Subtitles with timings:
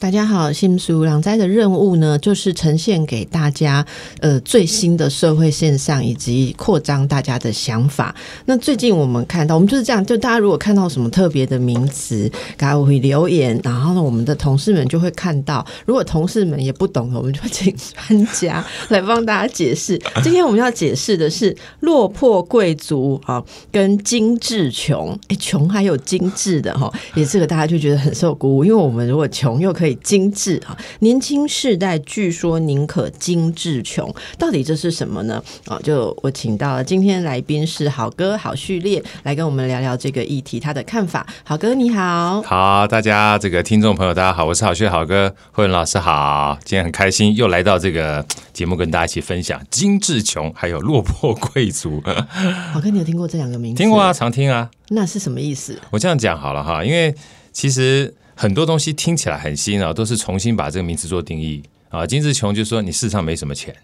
[0.00, 3.84] 大家好，新书朗斋的任务呢，就是呈现给大家
[4.20, 8.14] 呃最新的社会现象以及扩张大家的想法。
[8.44, 15.66] 那最近我们看到，我们就是这样，就大家如果看到什么特别的名词，大家会留言，然后呢，我们的同事们就会看到。
[15.84, 20.00] 如果同事们也不懂，我们就请专家来帮大家解释。
[20.22, 25.18] 今天我们要解释的是落魄贵族啊，跟精致穷。
[25.26, 29.87] 哎，穷还有精致的哈，也这个大家就觉得很受鼓舞，因为我们如果穷又可以。
[29.96, 30.76] 精致啊！
[31.00, 35.42] 年轻世代据说宁可精致穷，到底这是什么呢？
[35.66, 41.26] 啊，就我请到了今天来宾是好哥好序列来跟我们聊聊这个议题，他的看法。
[41.44, 52.02] 好哥你好，好大家这个听众朋友大家好，我是好序好哥慧文老师好，今天很开心又来到这个节目跟大家一起分享精致穷还有落魄贵族。
[52.72, 53.82] 好哥，你有听过这两个名字？
[53.82, 54.70] 听过啊，常听啊。
[54.88, 55.78] 那是什么意思？
[55.90, 57.14] 我这样讲好了哈，因为
[57.52, 58.14] 其实。
[58.40, 62.06] 很多东西听起来很新啊，都是重新把这个名词做定义啊。
[62.06, 63.74] 金志琼就是说你事实上没什么钱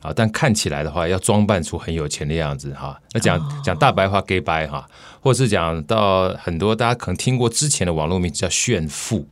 [0.00, 3.00] 啊，但看起来的话要装扮出很有钱的样子哈。
[3.12, 4.84] 那讲讲大白话 gay 白哈，
[5.20, 9.28] 或是讲到很多大家可能听过之前的网络名字叫炫富。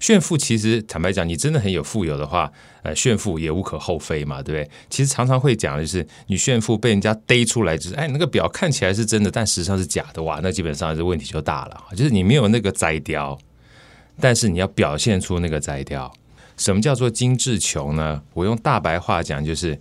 [0.00, 2.50] 炫富其实坦白讲，你真的很有富有的话，
[2.84, 4.70] 呃，炫富也无可厚非嘛，对不对？
[4.88, 13.38] 其实常常会讲的就是你炫富被人家逮出来，就是哎那个表看起来是真的，但实际上是假的哇，那基本上这问题就大了，就是你没有那个摘雕。
[14.20, 16.12] 但是你要表现出那个摘掉，
[16.56, 18.22] 什么叫做精致穷呢？
[18.32, 19.78] 我用大白话讲，就是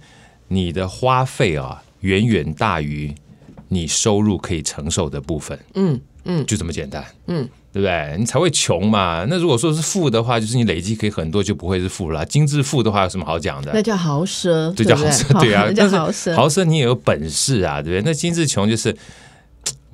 [0.49, 3.13] 你的花费啊，远远大于
[3.69, 5.57] 你收入可以承受的部分。
[5.75, 7.05] 嗯嗯，就这么简单。
[7.27, 8.15] 嗯，对不对？
[8.17, 9.25] 你才会穷嘛。
[9.29, 12.25] 那如果说是富的话，就是你累积可以很多，就不会是富了。
[12.25, 13.71] 精致富的话有什么好讲的？
[13.73, 16.35] 那叫豪奢，这叫豪奢，对啊， 叫豪奢。
[16.35, 18.11] 豪奢你也有本事啊，对不对？
[18.11, 18.95] 那精致穷就是。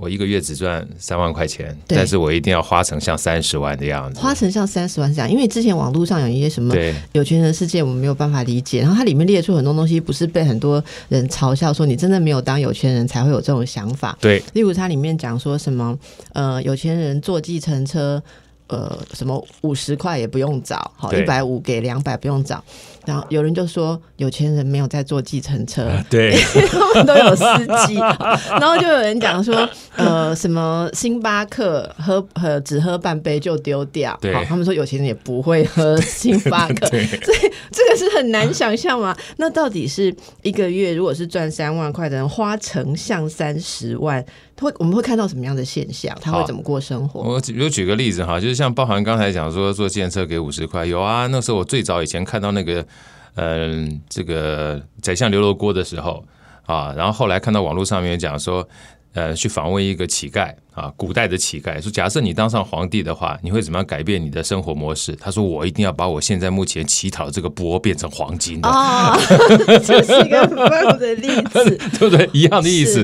[0.02, 4.20] 我一个月只赚三万块钱，但是我一定要花成像三十万的样子。
[4.20, 6.76] 花成像三十万这样，因为之前网络上有一些什么
[7.12, 8.82] 有钱人世界，我们没有办法理解。
[8.82, 14.18] 然后它里面列出很多东西，不是被很多人嘲笑说你真的没有当有钱人才会有这种想法。
[14.20, 15.96] 对，例如它里面讲说什么
[16.34, 18.20] 呃，有钱人坐计程车，
[18.66, 22.64] 呃，什么五十块也不用找，好一百五给两百不用找。
[23.06, 26.32] 然后有人就说，有钱人没有在坐计程车，对，
[26.70, 27.44] 他们都有司
[27.88, 27.96] 机。
[28.60, 37.08] 然后就有人讲说，呃，什么星巴克喝呃只喝半杯就丢掉，对，他们说有钱人也不会喝星巴克， 所以
[37.72, 39.16] 这个是很难想象嘛。
[39.38, 44.24] 那到底是一个月如果是赚三万块的人，花成像三十万，
[44.60, 46.16] 会我们会看到什么样的现象？
[46.22, 47.22] 他会怎么过生活？
[47.22, 52.86] 我举举个例子哈，就是像包含刚才讲说坐计程车给五十块，有啊，那时候我最早以前看到那个。
[53.36, 56.24] 嗯，这个宰相刘罗锅的时候
[56.66, 58.68] 啊，然后后来看到网络上面讲说，
[59.14, 65.16] 呃，去访问一个乞丐啊，古代的乞丐，说假设你当上皇帝的话，你会怎么样改变你的生活模式？
[65.16, 69.18] 他说我一定要把我现在目前乞讨这个钵变成黄金的啊，
[69.84, 72.30] 这是一个很棒的例子， 对不对？
[72.34, 73.02] 一样的意思，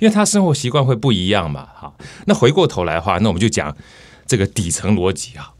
[0.00, 1.68] 因为他生活习惯会不一样嘛。
[1.74, 1.96] 好，
[2.26, 3.76] 那回过头来的话，那我们就讲
[4.26, 5.52] 这个底层逻辑啊。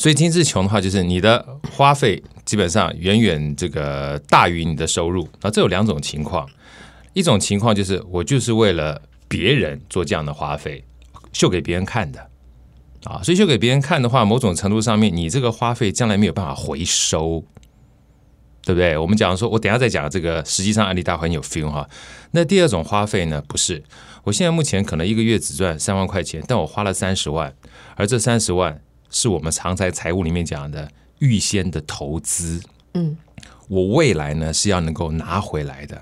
[0.00, 5.28] 所以精致穷的话，就是你的花费基本上远远这个大于你的收入。
[5.42, 6.48] 啊，这有两种情况，
[7.12, 10.82] 一种情况就是我就是为了别人做这样的花费，
[11.34, 12.30] 秀给别人看的
[13.04, 13.20] 啊。
[13.22, 17.44] 所以秀给别人看的话，某种程度上面，你这个花费将来没有办法回收，
[18.64, 18.96] 对不对？
[18.96, 21.86] 我们讲说，我等下再讲这个，实际上案例大会很有 feel 哈。
[22.30, 23.84] 那第二种花费呢，不是，
[24.24, 27.54] 我现在目前可能一个月只赚三万块钱，但我花了三十万，
[27.96, 28.80] 而这三十万。
[29.10, 32.60] 是我们常在财务里面讲的预先的投资，
[32.94, 33.16] 嗯，
[33.68, 36.00] 我未来呢是要能够拿回来的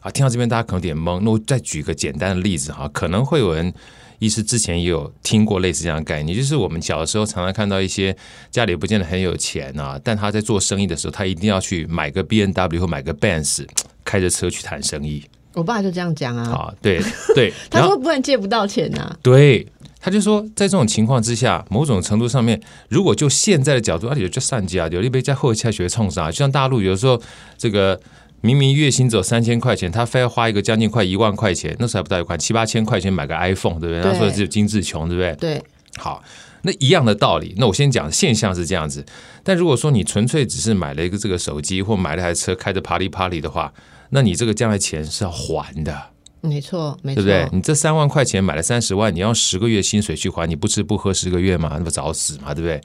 [0.00, 0.10] 啊。
[0.10, 3.72] 听到这边大家可能有点懵，那我再举个简单的例子哈，可能会有人
[4.18, 8.16] 意思之前也有听过类似这样的概念，就是我们小的时候常常看到一些
[8.50, 13.66] 家里不见得很有钱啊，但他在做生意的时候，他一定要去买个 B N W 或买个 Benz，
[14.04, 15.24] 开着车去谈生意。
[15.52, 17.00] 我爸就这样讲啊，啊，对
[17.34, 19.66] 对， 他说不然借不到钱呐，对。
[20.06, 26.30] 他就说，在这种情况之下，某种程度上面，如果就现在的角度，而且就上家，有一杯在后下学冲啥？
[26.30, 27.20] 就像大陆有时候，
[27.58, 28.00] 这个
[28.40, 34.00] 明明月薪只有三千块钱，他非要花一个将近快一万块钱，那时候还不到一块七八千块钱买个 iPhone，对不对？
[34.00, 35.34] 他说只有精致穷，对不对？
[35.56, 35.62] 对。
[35.96, 36.22] 好，
[36.62, 37.56] 那一样的道理。
[37.56, 39.04] 那我先讲现象是这样子，
[39.42, 43.72] 但如果说你纯粹只是买了一个这个手机，或买了台车，开着 Party Party 的话，
[44.10, 46.10] 那你这个将来钱是要还的。
[46.40, 47.48] 没错，没错，对不对？
[47.56, 52.80] 你这三万块钱买了三十万，你要十个月薪水去还，你不吃不喝十个月嘛，那不找死嘛，对不对？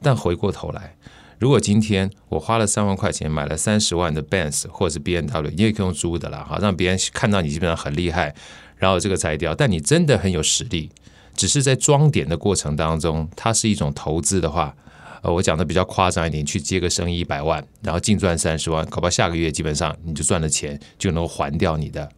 [0.00, 0.94] 但回过头来，
[1.38, 8.34] 如果今天我花了三万块钱买了三十万的 Benz 或者是 B N W，你也可以用租的啦，好让别人看到你基本上很厉害，
[8.76, 9.54] 然后这个摘掉。
[9.54, 10.90] 但你真的很有实力，
[11.34, 14.74] 只是在装点的过程当中，它是一种投资的话，
[15.22, 22.08] 呃，我讲的比较夸张一点，去接个生意一百万，然后净赚三十万，搞不好下个月基本上你就赚了钱，就能够还掉你的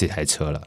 [0.00, 0.62] 这台车了。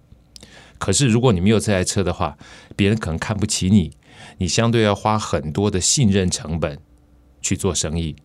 [0.77, 2.37] 可是如果你没有这台车的话，
[2.75, 3.91] 别人可能看不起你，
[4.37, 6.77] 你相对要花很多的信任成本。
[7.45, 8.15] 去做生意，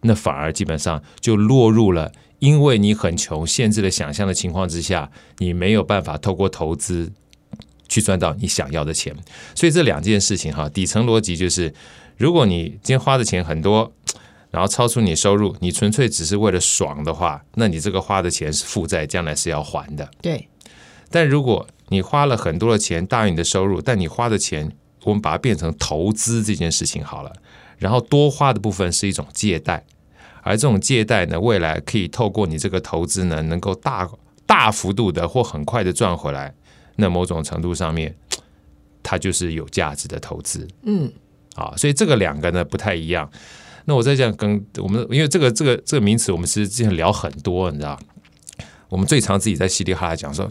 [0.00, 5.08] 那反而基本上就落入了，因为你很穷，限制了想象的情况之下，
[5.38, 7.12] 你没有办法透过投资
[7.86, 9.14] 去赚到你想要的钱。
[9.54, 11.72] 所以这两件事情哈，底层逻辑就是，
[12.16, 13.92] 如果你今天花的钱很多，
[14.50, 20.10] 然后超出你收入，你纯粹只是为了爽的话，那你这个花的钱是负债，将来是要还的。
[20.20, 20.48] 对。
[21.10, 24.70] 但如果你花了很多的钱大于你的收入，但你花的钱，
[25.04, 27.32] 我们把它变成投资这件事情好了。
[27.76, 29.84] 然后多花的部分是一种借贷，
[30.42, 34.08] 而这种借贷呢，未来可以透过你这个投资呢，能够大
[34.46, 36.54] 大幅度的或很快的赚回来。
[36.96, 38.16] 那某种程度上面，
[39.02, 40.66] 它就是有价值的投资。
[40.84, 41.12] 嗯，
[41.54, 43.30] 啊，所以这个两个呢不太一样。
[43.84, 47.98] 那我在讲跟我们，因为这个这个这个名词，我们其实之前聊很多，你知道，
[48.88, 50.48] 我们最常自己在稀里哈啦讲说。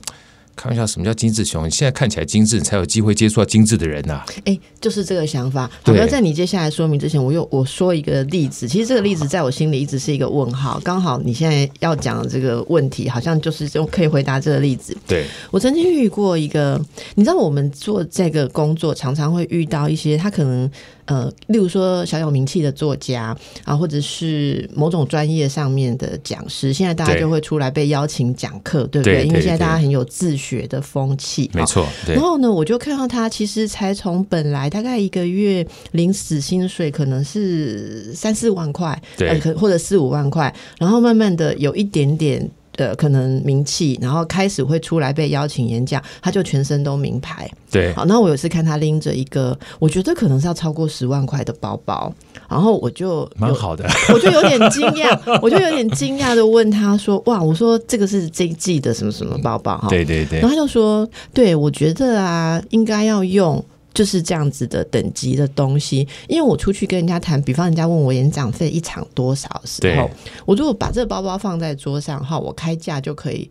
[0.55, 1.65] 开玩笑，什么叫精致穷？
[1.65, 4.23] 你现在看起来精致，你才有机会接触到精致的人呐。
[4.45, 5.69] 哎，就是这个想法。
[5.83, 8.67] 好，要在你接下来说明之前，我又我说一个例子。
[8.67, 10.79] 其实这个例子在我心里一直是一个问号。
[10.83, 14.95] 刚好你现在要讲的这个问题，好像就是就可以回答这个例子。
[15.07, 16.79] 对我曾经遇过一个，
[17.15, 20.69] 你知道，我们做这个工作常常会遇到一些他可能。
[21.05, 23.35] 呃，例如说小有名气的作家
[23.65, 29.25] 啊，或者是某种专业上面的讲师，现在大家就会出来被邀请讲课，对不对？
[29.25, 31.85] 因为现在大家很有自学的风气，没错。
[32.07, 42.49] 然后呢，我就看到他其实才从本来大概一个月领死薪水可能是三四万块，对，可或者四五万块，然后慢慢的有一点点。
[42.75, 47.49] 的可能名气，然后开始会出来被邀请演讲，他就全身都名牌。
[47.71, 52.13] 对，好，那我有次看他拎着一个，我觉得可能是要超过十万块的包包，
[52.49, 70.09] 然后我就蛮好的， 我就有点惊讶， 我就有点惊讶的问他说：“哇，我说这个是这一季的什么什么包包？”哈，对对对，然后他就说：“对，我觉得啊，应该要用。”就是这样子的等级的东西，因为我出去跟人家谈，比方人家问我演讲费一场多少时候，
[70.45, 73.49] 我如果把这个包包放在桌上哈，我开价就可以。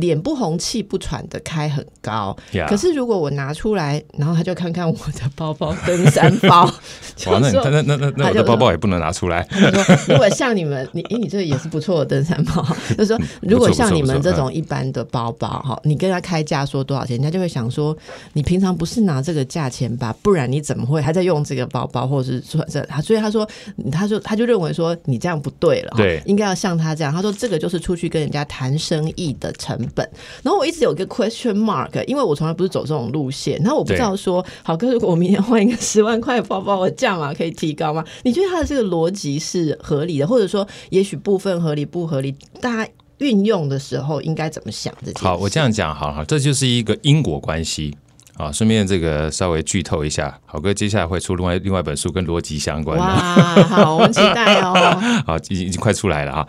[0.00, 2.36] 脸不红气不喘的开很高，
[2.68, 6.64] 可是如果我拿出来，然后他就看看我的包包登山包，
[7.26, 9.42] 哇，那那那那那我的包包也不能拿出来。
[9.50, 12.66] 他说如果像你们，你你这个也是不错的登山包。
[12.96, 17.96] 就说如果像你们这种一般的包包哈，你跟他开价说多少钱，人家就会想说
[18.32, 20.14] 你平常不是拿这个价钱吧？
[20.22, 23.00] 不然你怎么会还在用这个包包，或者是说这他？
[23.00, 23.48] 所以他说，
[23.92, 27.12] 他说他就认为说你这样不对了，对，应该要像他这样。
[27.12, 29.78] 他说这个就是出去跟人家谈生意的成。
[29.94, 30.08] 本，
[30.42, 38.04] 然后我一直有个 question mark，因为我从来不是走这种路线，然后我不知道说，好哥，如果我明天换一个十万块包包，我价码可以提高吗？
[38.22, 42.34] 你觉得他的这个逻辑是合理的，或者说，也许部分合理不合理？
[42.60, 44.92] 大家运用的时候应该怎么想？
[45.04, 47.96] 这好，我这样讲，好好，这就是一个因果关系
[48.36, 48.50] 啊。
[48.50, 54.74] 顺便这个稍微剧透一下，好哥接下来会出另外另外一本书跟逻辑相关的，哇，好，我们期待哦。
[55.26, 56.48] 好，已经已经快出来了哈。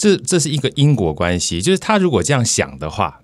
[0.00, 3.20] 这这是一个因果关系，就是他如果这样想的话，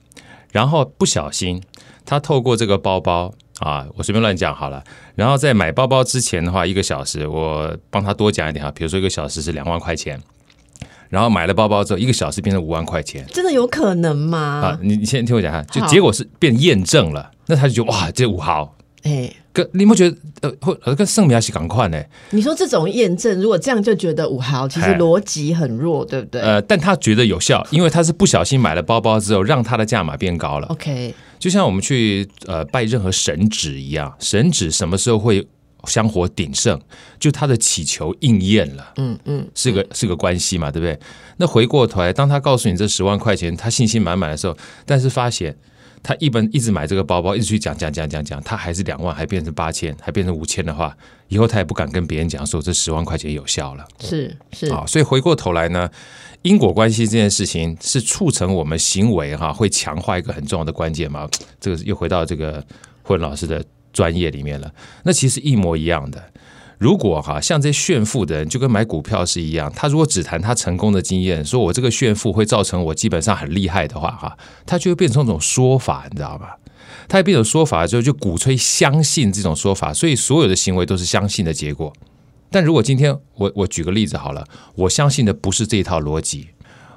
[0.52, 1.62] 然后不小心
[2.04, 10.21] 他透过这个包包啊，我随便乱讲好了，然后在买包包之前的话，一个小时我帮他多讲一点哈，比如说一个小时是两万块钱，
[11.09, 14.38] 然后买了包包之后，一个小时变成五万块钱，真的有可能吗？
[14.38, 19.32] 啊，你你先听我讲哈，就结果是变验证了，那他就觉得哇，这五毫，哎。
[19.56, 21.98] 跟你们觉得呃，或跟圣米亚西赶快呢？
[22.28, 26.42] 你说这种验证，如果这样就觉得五毫，其实逻辑很弱，对不对？
[26.42, 30.66] 呃，但他觉得有效，因为他是不小心买了包包之后，让他的价码变高了。
[30.66, 35.42] OK，就像我们去呃拜任何神旨一样，神旨什么时候会
[35.86, 36.78] 香火鼎盛？
[37.18, 38.92] 就他的祈求应验了。
[38.98, 41.00] 嗯嗯，是个是个关系嘛，对不对？
[41.38, 45.56] 那回过头来，当他告诉你这十万块钱，他信心满满的时候，但是发现。
[46.06, 50.96] 他一本一直买这个包包，一直去讲讲讲讲讲，他还是两万，还变成八千，还变成五千的话，
[51.26, 53.84] 以后他也不敢跟别人讲说这十万块钱有效了。
[53.98, 55.90] 是是啊，所以回过头来呢，
[56.42, 61.28] 因果关系这件事情是促成我们行为哈，会强化一个很重要的关键嘛。
[61.58, 62.64] 这个又回到这个
[63.02, 64.72] 混老师的专业里面了。
[65.02, 66.22] 那其实一模一样的。
[66.78, 76.59] 如果哈像这些炫富的人，就跟买股票是一样，他如果只谈他成功的经验，说我这个炫富会造成我基本上很厉害的话，哈，他就会变成一种说法，你知道吧？
[77.09, 81.92] 他变成说法之后，就鼓吹相信这种说法，所以所有的行为都是相信的结果。
[82.50, 86.49] 但如果今天我我举个例子好了，我相信的不是这一套逻辑，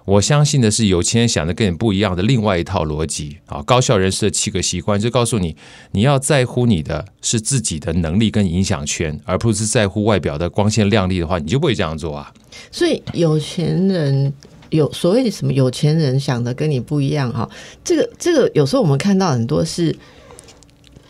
[0.10, 3.62] 我相信的是有钱人想的跟你不一样的另外一套逻辑啊。
[3.62, 5.56] 高效人士的七个习惯就告诉你，
[5.92, 12.34] 你要在乎你的是自己的能力跟影响圈，而不是在乎外表的光鲜亮丽的话，你就不会这样做啊。
[12.72, 14.34] 所以有钱人
[14.72, 17.48] 有所谓的什么有钱人想的跟你不一样哈，
[17.84, 19.96] 这个这个有时候我们看到很多是。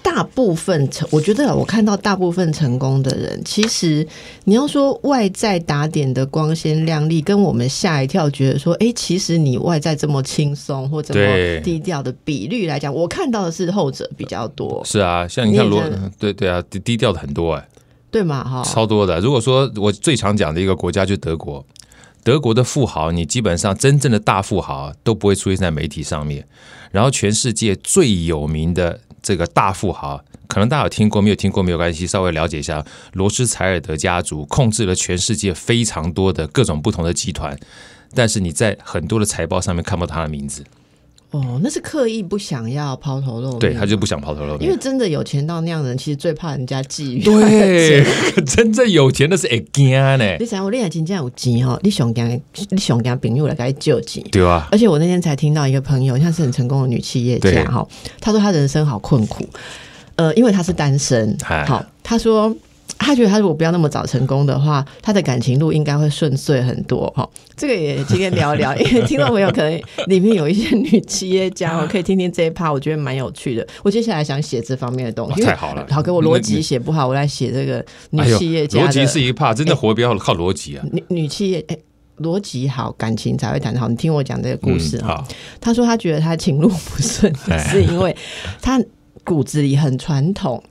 [0.01, 4.08] 大部分成，我觉得我看到大部分成功的人，其实
[4.46, 14.82] 你要说外在打点的光鲜亮丽，跟我们吓一跳，觉得说，哎，其实你外在这么轻松或这么低调的比率来讲，我看到的是后者比较多。
[14.86, 15.84] 是啊，像你看罗，
[16.18, 17.68] 对对啊，低低调的很多哎，
[18.10, 19.20] 对嘛哈，超多的。
[19.20, 21.63] 如果说我最常讲的一个国家就德国，
[22.24, 26.48] 德国的富豪，你基本上真正的大富豪都不会出现在媒体上面，
[26.92, 29.00] 然后全世界最有名的。
[29.22, 32.84] 这个大富豪，可能大家有听过，没有听过没有关系，稍微了解一下。
[33.12, 37.60] 罗斯柴尔德家族控制了全世界非常多的各种不同的集团，
[38.16, 40.64] 但是你在很多的财报上面看不到他的名字。
[41.32, 47.24] 哦，那是刻意不想要抛头露面，对他就不想抛头露面，因为真的有钱到那样的人，其实最怕人家觊觎。
[47.26, 48.04] 对，
[48.44, 50.38] 真正有钱的是会惊呢。
[50.40, 52.28] 你想，我恋爱真正有钱哈，你想讲，
[52.70, 54.68] 你想讲朋友来给他救急，对啊。
[54.72, 57.88] 而且我那天才听到一个朋友，像是很成功的女企业家哈，
[58.20, 59.46] 她说她人生好困苦，
[60.16, 62.56] 呃，因为她是单身，好，她说。
[63.00, 67.27] 他觉得他如果不要那么早成功的话，他的感情路应该会顺遂很多哈。
[67.56, 73.65] 这个也今天聊聊，因 为听众朋友可能里面有一些女企业家，我可以听听这一趴，我觉得蛮有趣的。
[73.82, 75.88] 我接下来想写这方面的东西，太好了。
[75.89, 78.86] 好，给我逻辑写不好，我来写这个女企业家。
[78.86, 80.86] 逻辑是一怕，真的活不要靠逻辑啊。
[80.91, 81.77] 女女企业，哎，
[82.20, 83.88] 逻辑好，感情才会谈好。
[83.88, 85.25] 你听我讲这个故事哈。
[85.60, 87.34] 他说他觉得他情路不顺，
[87.72, 88.15] 是因为
[88.62, 88.79] 他
[89.24, 90.62] 骨子里很传统。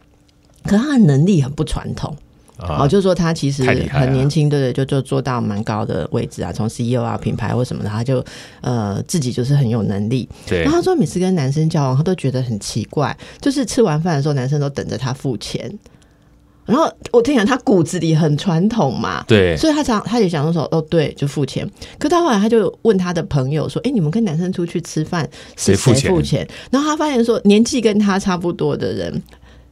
[0.68, 2.14] 可他的能力很不传统，
[2.58, 8.24] 哦，就是说他其实很年轻，对对，就就做到蛮高的位置啊，从 CEO 啊、品牌或什么的，他就
[8.60, 10.28] 呃自己就是很有能力。
[10.46, 15.72] 对，然后他说每次跟男生交往，他都觉得很奇怪，就是吃完饭的时候，男生都等着他付钱。
[16.66, 21.66] 然后我听讲他骨子里很传统嘛，对，所以他常他也想说哦，对，就付钱。
[21.98, 29.22] 可到后来他就问他的朋友说：“哎，你们跟男生出去吃饭是，谁付钱？”然后他发现说，年纪跟他差不多的人。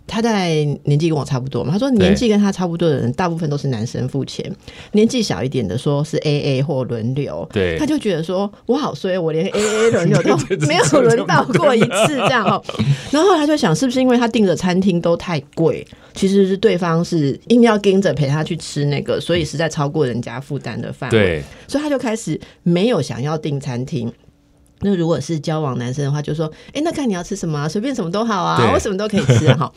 [0.06, 1.72] 他在年纪跟我差不多嘛？
[1.72, 4.50] 他说年纪跟他差不多的人，大部分都是男生付钱。
[4.92, 7.48] 年纪小一点的，说是 A A 或轮流。
[7.52, 10.36] 对，他就觉得说我好衰，我连 A A 轮流都
[10.66, 12.62] 没有轮到过一次这样哦。
[13.10, 15.86] 然后他就想，是不是因为他订的餐厅都太贵？
[16.14, 21.18] 其实是对方是硬要跟着陪他去吃那个，所以实在超过人家负担的范围。
[21.18, 24.10] 对，所以他就开始没有想要订餐厅。
[24.80, 29.72] 那如果是交往男生的话，就说：“哎，那看你要吃什么，随便什么都好啊，我什么都可以吃哈。”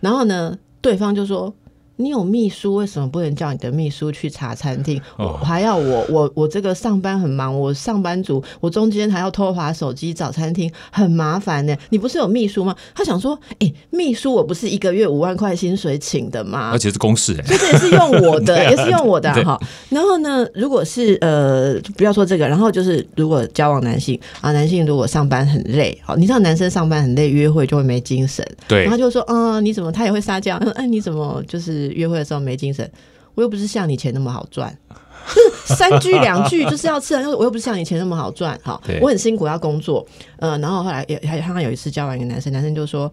[0.00, 1.54] 然后呢，对方就说。
[1.96, 5.00] 你有秘书，为什么不能叫你的秘书去查餐厅？
[5.16, 11.76] 我还要我我我这个上班很忙，我上班族，我中间还要偷滑手机找餐厅，很麻烦呢。
[11.90, 12.74] 你不是有秘书吗？
[12.94, 16.70] 他想说，哎，秘书我不是一个月五万块薪水请的吗？
[16.72, 19.56] 而且是公事，这也是用我的， 也是用我的哈。
[19.88, 29.92] 然后呢，如果是呃，不要说这个，然后就是如果交往男性啊，男性如果上班很累，好，你知道男生上班很累，约会就会没精神，对，然后就说，啊，你怎么？
[29.92, 31.83] 他也会撒娇，哎，你怎么就是？
[31.88, 32.90] 约会的时候没精神，
[33.34, 34.76] 我又不是像你钱那么好赚，
[35.64, 40.06] 三句两句就是要吃，我又不是像你钱那么好赚，哈，我很辛苦要工作，
[40.38, 43.10] 呃，然后后来也还刚刚有一次交往一个男生，男生就说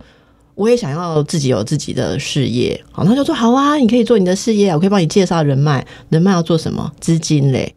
[0.56, 6.92] 我也想要自己有自己的事业，好，他就说好啊，你可以做你的事业，我可以帮你介绍人脉，人脉要做什么？
[7.00, 7.74] 资金嘞。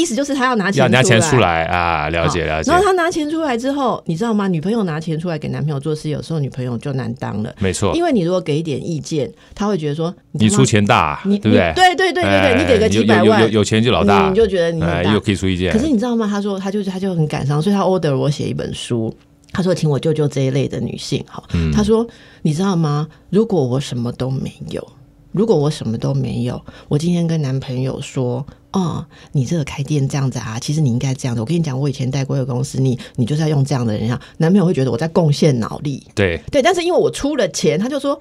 [0.00, 2.08] 意思就是他要拿钱，要拿钱出来啊！
[2.08, 2.70] 了解了解。
[2.70, 4.48] 然后他拿钱出来之后，你知道吗？
[4.48, 7.54] 女朋友拿钱出来给男朋友做事，有时候女朋友就难当了。
[7.58, 11.72] 没错，因为你如果给一点意见，他会觉得说你出钱大，你对不对？
[11.74, 14.80] 对对对对对，你给个几百万，有有钱就老大，你就觉得你
[15.12, 15.70] 又可以出意见。
[15.72, 16.26] 可是你知道吗？
[16.26, 19.14] 他说他就是他就很感伤，所以他 order 我写一本书。
[19.52, 21.24] 他说请我救救这一类的女性。
[21.28, 21.42] 哈，
[21.74, 22.06] 他说
[22.42, 23.06] 你知道吗？
[23.30, 24.86] 如果我什么都没有。
[25.32, 34.20] 如果我什么都没有，我今天跟男朋友说：“哦，你这个开店这样子啊，其实你应该这样子。”我跟你讲，我以前带过一个公司，你你就是要用这样的人啊。
[34.38, 36.60] 男朋友会觉得我在贡献脑力，对对。
[36.60, 38.18] 但是因为我出了钱，他就说：“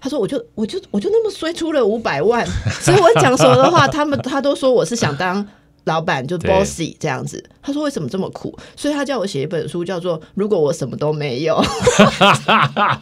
[0.00, 2.46] 他说我就我就我就那么衰，出了五百万，
[2.82, 5.46] 所以我讲什么的话，他们他都说我是想当。”
[5.90, 7.42] 老板就 bossy 这样子。
[7.60, 8.56] 他说为什么这么苦？
[8.76, 11.54] 所以他叫我写一本书，叫做《如果我什么都没有》。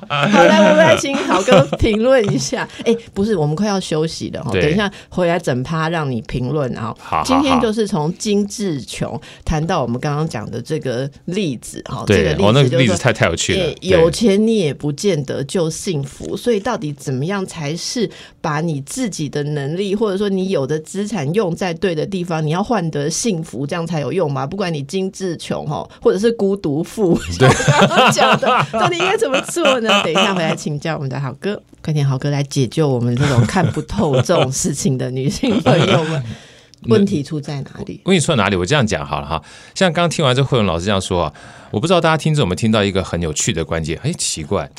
[0.08, 2.66] 好，来我们来请好哥评论一下。
[2.84, 6.94] 哎，不是，我们快要休息了哈，等一下回来整趴让你评论啊。
[6.98, 12.02] 好，今天就是从精致穷谈到我们刚刚讲的这个例子哈。
[12.06, 13.74] 对，哦，那个例子太太有趣了。
[13.82, 22.44] 有钱你也不见得就幸福，所以到底怎么样才是把你自己的能力或者说你有的资产用在对的地方？
[22.44, 24.46] 你要换得幸福，这样才有用嘛？
[24.46, 29.88] 不管你精致穷哈，或者是孤独富，对，刚刚讲的，到底应该怎么做呢？
[30.04, 36.22] 等一下回来请教我们的好哥，快点好哥来解救我们这种看不透这种事情的女性朋友们。
[36.86, 38.00] 问题出在哪里？
[38.04, 38.54] 问题出在哪里？
[38.54, 39.42] 我这样讲好了哈。
[39.74, 41.34] 像刚刚听完这慧文老师这样说啊，
[41.72, 43.98] 我不知道大家听众有没有听到一个很有趣的关键。
[44.04, 44.70] 哎，奇怪，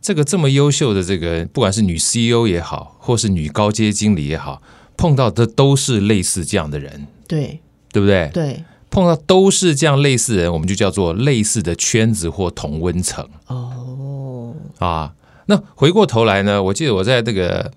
[0.00, 4.62] 这个这么优秀的这个，不管是女 CEO 也好，或是女高阶经理也好，
[4.96, 7.08] 碰到的都是类似这样的人。
[7.26, 7.60] 对，
[7.92, 8.30] 对不对？
[8.32, 8.64] 对。
[8.90, 13.28] 碰到都是这样类似人，我们就叫做类似的圈子或同温层。
[13.48, 15.12] 哦，啊，
[15.46, 16.62] 那回过头来呢？
[16.62, 17.68] 我记得我在这个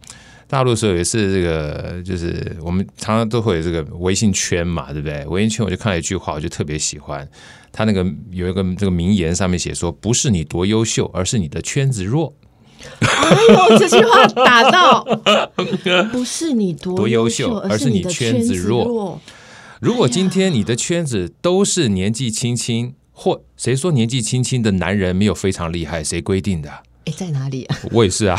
[0.47, 5.25] 大陆的时候也是这个，就是我们常常都会有这个微信圈嘛，对不对？
[5.25, 7.27] 微信圈我就看了一句话，我就特别喜欢。
[7.71, 12.31] 他那个有一个这个名言，上面写说：“不是你多优秀，而是你的圈子弱。”
[12.99, 13.37] 哎
[13.71, 15.03] 呦，这句话打到，
[16.11, 19.19] 不是你多多优秀，而是你的圈子弱。
[19.79, 26.03] 如果今天你的圈子都是年纪轻轻，或谁说年纪轻轻的男人没有非常厉害？
[26.03, 26.69] 谁规定的？
[27.05, 27.77] 哎，在哪里啊？
[27.91, 28.37] 我也是啊，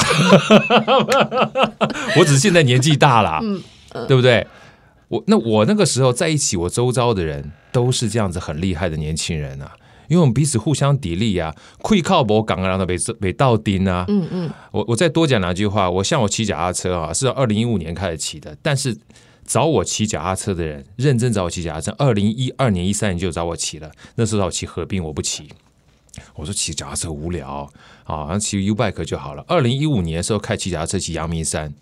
[2.19, 3.63] 我只是现在年纪大了，嗯，
[4.07, 4.47] 对不对？
[5.09, 9.73] 我那我那个时候在一起，我周遭的人都是这样子很厉害的年轻人啊，
[10.09, 14.51] 因为我们彼此互相砥砺啊，会靠我港让他被被倒钉啊，嗯嗯。
[14.73, 18.99] 我我再多讲两句话，我像我骑脚踏车啊，是二零一五年开始骑的，但是。
[19.49, 21.91] 找我骑脚踏车的人，认真找我骑脚踏车。
[21.97, 23.91] 二零一二年、一三年就找我骑了。
[24.17, 25.49] 那时候我骑合并，我不骑。
[26.35, 27.67] 我说骑脚踏车无聊
[28.05, 29.43] 啊，骑 U bike 就好了。
[29.49, 31.73] 二零一五年的时候开骑脚踏车骑阳明山，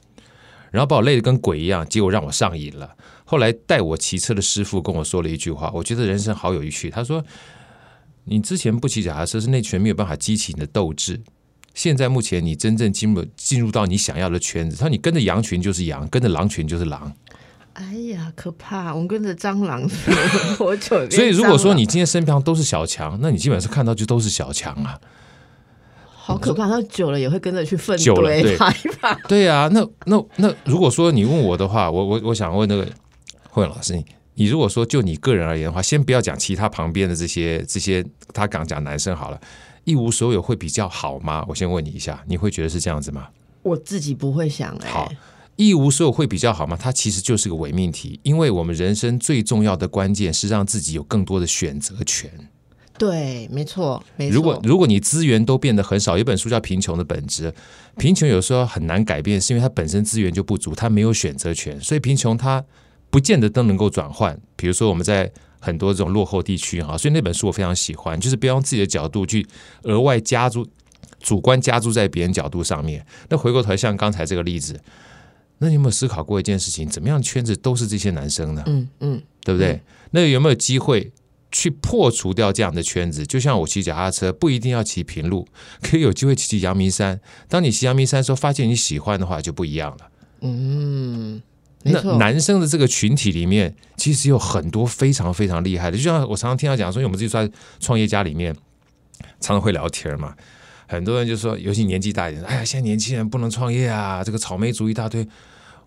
[0.70, 2.94] 然后把我累得跟鬼一样，结果让我上瘾了。
[3.24, 6.88] 后来带我骑车的师傅跟我说了一句话，我觉得人生好有趣。
[6.88, 7.20] 他说
[8.26, 11.20] ：“你之前不骑脚踏车是那群没有办法激起你的斗志，
[11.74, 14.76] 现在目前你真正进入进入到你想要的圈子。
[14.76, 17.12] 他说你跟着羊群就是羊，跟着狼群就是狼。”
[17.76, 18.94] 哎呀，可怕！
[18.94, 19.86] 我们跟着蟑螂
[20.56, 20.96] 多久？
[21.12, 24.98] 所以如果说你今天身旁都是小强，那你基本上看到就都是小强啊，
[26.14, 26.68] 好可怕！
[26.68, 29.12] 那久了也会跟着去奋队害怕。
[29.28, 32.88] 对啊，那那那如果说你问我的话，我我我想问那个
[33.50, 39.40] 慧老师，你你如果说就你个人而言的话，先不要讲其他旁边的这些这些，他刚讲男生好了，
[39.84, 41.44] 一无所有会比较好吗？
[41.48, 43.28] 我先问你一下，你会觉得是这样子吗？
[43.62, 44.88] 我自己不会想哎。
[44.88, 45.12] 好。
[45.56, 46.76] 一无所有会比较好吗？
[46.78, 52.30] 它其实就是个伪命题，因为我们人生最重要的关键是让自己有更多的选择权。
[52.98, 54.34] 对，没错，没错。
[54.34, 57.50] 如果如果你资源都变得很少，有本书叫《贫穷的本质》，
[57.96, 62.62] 贫穷有时候很难改变，是因为它本身资源就不足，它没有选择权，所以贫穷它
[63.16, 64.38] 不见得都能够转换。
[64.56, 69.46] 比如说我们在很多这种落后地区哈，所以那本书我非常喜欢，就是不要用自己的角度去
[69.84, 70.68] 额外加注
[71.18, 73.06] 主观加注在别人角度上面。
[73.30, 74.78] 那回过头像刚才这个例子。
[75.56, 76.86] 那你有没有思考过一件事情？
[76.86, 78.62] 怎么样圈子都是这些男生呢？
[78.66, 79.80] 嗯嗯，对不对？
[80.10, 81.10] 那有没有机会
[81.50, 83.26] 去破除掉这样的圈子？
[83.26, 85.48] 就像我骑脚踏车，不一定要骑平路，
[85.80, 87.18] 可以有机会骑骑阳明山。
[87.48, 90.10] 当你骑阳明山的时候，发现你喜欢的话，就不一样了。
[90.42, 91.40] 嗯，
[91.92, 95.96] 那男生的这个群体里面，其实有很多非常非常厉害的。
[95.96, 98.54] 就像我常常听他讲说，因为我们自己在创业家里面，
[99.40, 100.34] 常常会聊天嘛。
[100.88, 105.26] 很多人就说，尤其年纪大一点，哎呀，现在年轻人不能创业啊，这个草莓族一大堆。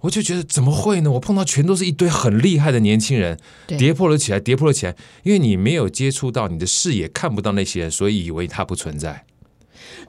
[0.01, 1.11] 我就觉得怎么会呢？
[1.11, 4.95] 我碰到全都是一堆很厉害的年轻人，跌破了起来，跌破了起来。
[5.23, 9.25] 因为你没有接触到，你的视野看不到那些人，所以以为他不存在。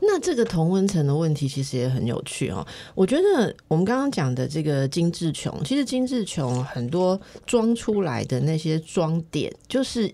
[0.01, 2.66] 那这个同温层的问题其实也很有趣哦。
[2.95, 10.12] 我觉得我们刚刚讲的这个金志琼，其实金志琼很多装出来的那些装点，就是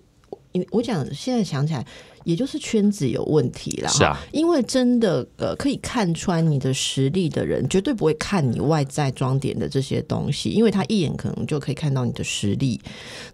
[0.71, 1.87] 我讲现在想起来。
[2.27, 12.81] 也就是圈子有问题啦，是啊，因为真的呃可以看穿你的实力的人，绝对不会看你外在装点的这些东西，因为他一眼可能就可以看到你的实力。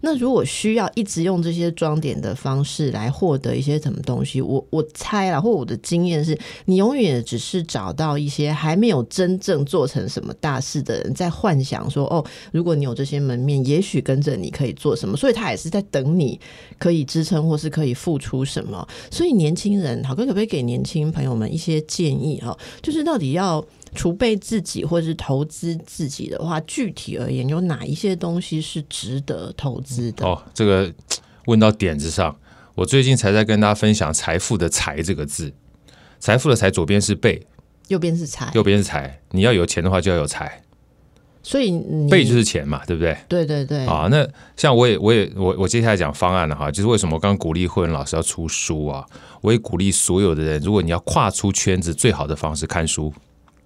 [0.01, 16.39] 那如果需要一直用这些装点的方式来获得一些什么东西，我我猜啦，或我的经验是，你永远只是找到一些还没有真正做成什么大事的人，在幻想说，哦，如果你有这些门面，也许跟着你可以做什么，所以他也是在等你
[16.77, 18.82] 可以支撑或是可以付出什么。
[19.11, 22.57] 所以年轻人，好哥可不可以给年轻朋友们一些建议哈？
[22.81, 30.25] 就是到底要储备自己或是投资自己的话，具体而言，有哪一些东西是值得投资的？
[30.25, 30.91] 哦，这个
[31.45, 32.35] 问到点子上。
[32.75, 35.53] 我最近才在跟大家分享“财富”的“财”这个字
[36.19, 37.45] ，“财富”的“财”左边是贝，
[37.89, 39.21] 右边是财，右边是财。
[39.29, 40.62] 你要有钱的话，就要有财。
[41.43, 41.77] 所以
[42.09, 43.15] 背就是钱嘛，对不对？
[43.27, 43.85] 对对对。
[43.85, 44.27] 啊，那
[44.57, 49.05] 像我也我也我我接下来讲方案了哈，就是为什么我刚鼓励慧文老师要出书啊？
[49.41, 53.13] 我也鼓励所有的人，如果你要跨出圈子，最好的方式看书。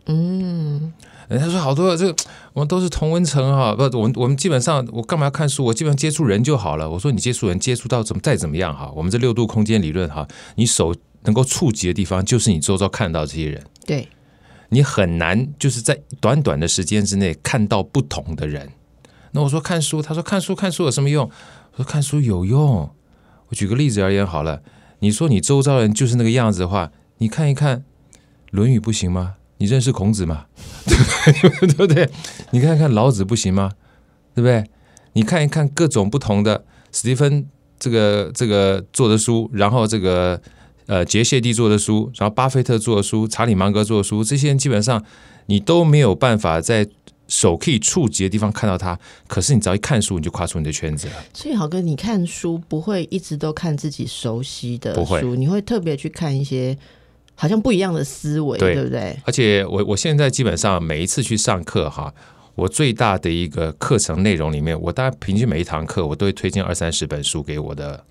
[0.08, 0.92] 嗯。
[1.30, 2.16] 人家说好多这个，
[2.54, 5.66] 我们都是同温层哈，不，我们我们基本上我干嘛要看书？
[5.66, 6.90] 我基本上接触人就好了。
[6.90, 8.90] 我说你接触人，接触到怎么再怎么样哈？
[8.96, 13.62] 我们这六度空间理论哈，你手能够触及的地方，就是你周遭看到这些人。
[13.86, 14.08] 对，
[14.70, 18.70] 你很难就是在短短的时间之内看到不同的人。
[19.32, 21.30] 那我说看书，他说看书看书有什么用？
[21.74, 22.90] 我说看书有用。
[23.50, 24.62] 我举个例子而言好了，
[25.00, 27.80] 你说你周遭人就是那个样子的话，你看一看
[28.52, 29.36] 《论语》不行吗？
[29.60, 30.46] 你认识孔子吗？
[30.86, 32.10] 对不对？
[32.52, 33.72] 你看看老子不行吗？
[34.36, 34.64] 对不对？
[35.14, 37.48] 你看一看各种不同的史蒂芬
[37.80, 40.40] 这个这个做的书，然后这个
[40.88, 45.02] 呃杰谢蒂做的书，然后巴菲特做的书，查理芒格做的书，这些人基本上
[45.46, 46.88] 你都没有办法在
[47.28, 48.98] 手可以触及的地方看到他。
[49.28, 51.14] 可是你只要一看书，你就跨出你的圈子了。
[51.34, 56.78] 所以豪哥，你看书不会一直都看自己熟悉的书，你会特别去看一些。
[57.40, 59.16] 好像不一样的思维，对不对？
[59.24, 62.12] 而且我我现在基本上每一次去上课哈，
[62.56, 68.04] 我最大的一个课程内容里面，我大概平均每一堂课我都会推荐二三十本书给我的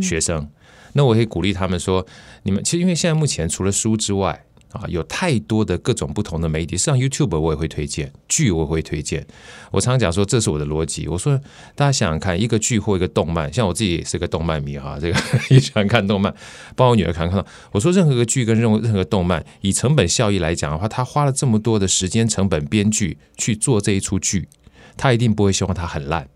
[0.00, 0.48] 学生。
[0.94, 2.04] 那我会鼓励他们说，
[2.42, 4.46] 你们其实因为现在目前除了书之外。
[4.74, 9.24] 啊，有太多的各种不同的媒体，像 YouTube 我也会推荐，剧我也会推荐。
[9.70, 11.06] 我常常讲说，这是我的逻辑。
[11.06, 11.38] 我说，
[11.76, 16.34] 大家想想看，一个剧或一个动漫，像我自己也是个动漫迷哈，这个 也喜欢看动漫，
[16.74, 17.46] 帮我女儿看看到。
[17.70, 24.48] 我说，任何一个剧跟任何任何动漫，以成本效益来讲的话，他花了这么多的时间成本编剧去做这一出剧，
[24.96, 26.28] 他一定不会希望它很烂。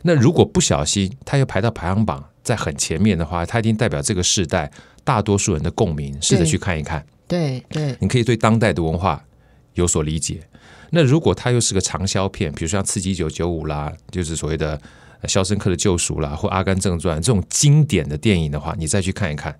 [0.00, 4.70] 那如果不小心，他又排到排行榜在很前面的话，它一定代表这个时代
[5.02, 6.16] 大多数人的共鸣。
[6.22, 7.04] 试着去看一看。
[7.26, 9.24] 对对，你可以对当代的文化
[9.72, 10.40] 有所理解。
[10.90, 14.78] 那如果它又是个长销片，比如说像《刺激一九九五》啦，就是所谓的
[15.26, 19.58] 《肖申克的救赎》啦，或《阿甘正传》这种经典的电影的话，你再去看一看，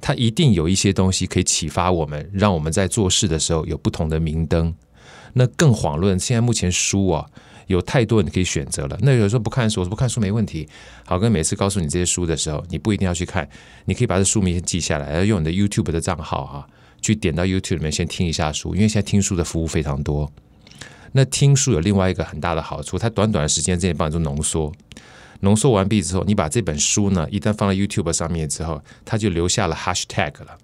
[0.00, 4.72] 它一定有一些东西可以启发我们，让我们在做事的时候有不同的明灯。
[5.32, 7.26] 那更遑论现在目前书啊。
[7.66, 8.98] 有太多你可以选择了。
[9.00, 10.68] 那有时候不看书，我说不看书没问题。
[11.06, 13.48] 好，跟每次告诉你这些书的时候，你不一定要去看，
[13.84, 16.66] 你可以把这书名先记下来，然后用你的 YouTube 的账号哈，
[17.00, 18.74] 去点到 YouTube 里面先听一下书。
[18.74, 20.30] 因为现在听书的服务非常多。
[21.12, 24.72] 那听书有另外一个很大的好处，它短短的时间之内帮你做浓缩。
[25.40, 30.56] 浓缩完毕之后，你把这本书呢，一旦放到 YouTube 上面之后，它就留下了 Hashtag 了。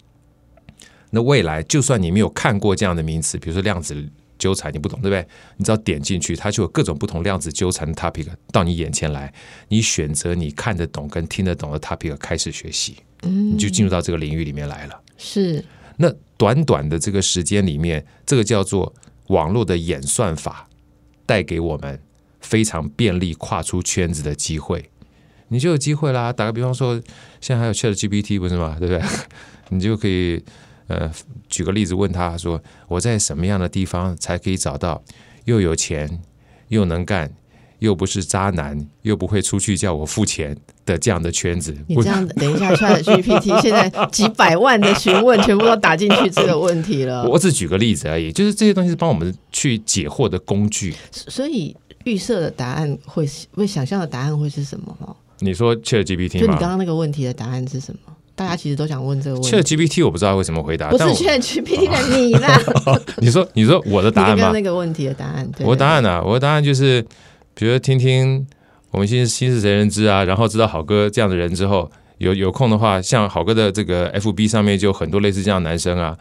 [1.10, 4.08] 那未来就算你没有看过这样的名词，比如说量子。
[4.38, 5.26] 纠缠你不懂对不对？
[5.56, 9.32] 你只要点进去，它就有各种不同量子纠缠的 topic 到你眼前来，
[9.68, 15.00] 你选择你看得懂跟听得懂的 topic 开始学习，嗯，你就进入到这个领域里面来了。
[15.16, 15.64] 是，
[15.96, 18.94] 那短短的这个时间里面，这个叫做
[19.26, 20.68] 网络的演算法
[21.26, 22.00] 带给我们
[22.40, 24.88] 非常便利跨出圈子的机会，
[25.48, 26.32] 你就有机会啦。
[26.32, 26.94] 打个比方说，
[27.40, 28.76] 现在还有 Chat GPT 不是吗？
[28.78, 29.02] 对不对？
[29.70, 30.42] 你就可以。
[30.88, 31.10] 呃，
[31.48, 35.02] 举个例子，问他说：“我在什么样的地方才可以找到
[35.44, 36.20] 又有钱
[36.68, 37.30] 又能干
[37.78, 47.28] 又不是渣男又不会出去叫我付钱的这样的圈子？”你这样等一下，Chat GPT 现在几百万的询问全部都打进去这个问题了。
[47.28, 50.94] 我只举个例子而已，就是这些东西是帮我们去解惑的工具。
[51.12, 55.14] 所以预设的答案会会想象的答案会是什么吗？
[55.40, 58.12] 你说 Chat GPT 就你刚刚那个问题的答案是什么？
[58.38, 59.50] 大家其实都想问这个问题。
[59.50, 62.56] Chat GPT 我不知道为什么回答，不是 Chat GPT 的你啦。
[63.18, 64.52] 你说，你说我的答案吗？
[64.52, 66.22] 那个问题的答案，我的答案呢？
[66.24, 67.04] 我的答案就是，
[67.54, 68.46] 比如听听
[68.92, 76.16] 我们新新是谁人知啊，然后知道好哥这样的人之后，有有空的话，像好哥的这个 FB 上面就很多类似这样的男生啊。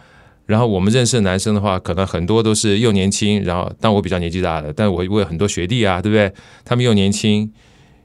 [0.47, 6.33] 然后我们认识的男生的话，可能很多都是又年轻，然后但我比较年纪大的，但我我有很多学弟啊，对不对？
[6.65, 7.53] 他们又年轻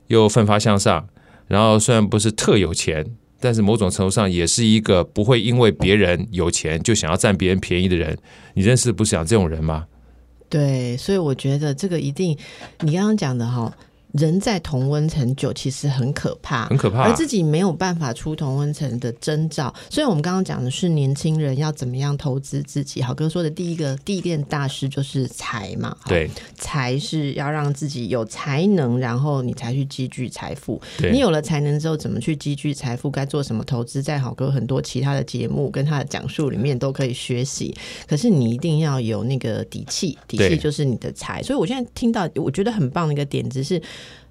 [0.08, 1.06] 又奋发向上，
[1.46, 3.06] 然后虽然不是特有钱。
[3.42, 8.16] 但是某种程度上也是一个不会因为别人有钱就想要占别人便宜的人。
[8.54, 9.84] 你认识不是讲这种人吗？
[10.48, 12.38] 对，所以我觉得这个一定，
[12.80, 13.74] 你刚刚讲的哈，
[14.12, 19.72] 人在同温层久，其实很可怕，很可怕，而自己没有办法出同温层的征兆。
[19.88, 23.00] 所以，我们刚刚讲的是年轻人要怎么样投资自己。
[23.00, 30.80] 好哥说的第一个地垫大师就是财嘛，对，财是要让自己有才能，然后你才去积聚财富。
[31.10, 33.10] 你有了才能之后，怎么去积聚财富？
[33.10, 34.02] 该做什么投资？
[34.02, 37.74] 在好哥很多其他的节目跟他的讲述里面都可以学习。
[38.06, 41.42] 可是你一定要有那个底气，底气就是你的财。
[41.42, 43.80] 所以我现在听到，我觉得很棒的一个点子是。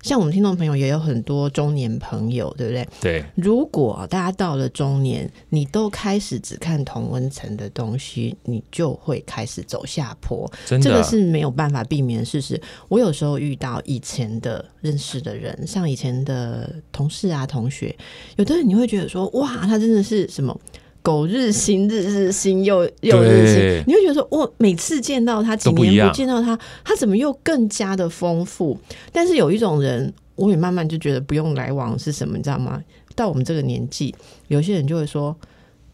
[0.01, 2.87] 像我们听众朋友也有很多中年朋友，对不对？
[2.99, 10.51] 对，如果大家到了中年，你都开始只看同温层的东西，你就会开始走下坡。
[10.65, 12.59] 真的这个是没有办法避免的事实。
[12.87, 17.95] 我有时候遇到以前的认识的人，像以前的同事啊、同学，
[18.37, 20.59] 有的人你会觉得说，哇，他真的是什么？
[21.01, 28.77] 狗日新，日日新，又又日新对，你会觉得说，我每次见到他，几年不见到他，他怎么又更加的丰富？
[29.11, 32.81] 但是有一种人，我也慢慢就觉得不用来往是什么，你知道吗？
[33.15, 34.13] 到我们这个年纪，
[34.47, 35.35] 有些人就会说，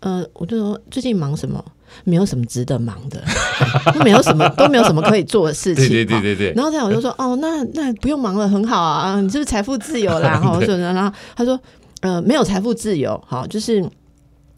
[0.01, 1.63] 呃，我就说最近忙什么？
[2.03, 3.23] 没有什么值得忙的，
[3.95, 5.87] 都没有什么都没有什么可以做的事情。
[5.87, 10.35] 对对对对对，然后这样我就说，哦，那那不用忙了，很好啊，你是不是财富自由啦？
[10.43, 11.57] 哈，我说，然后他说，
[12.01, 13.81] 呃，没有财富自由，好，就是。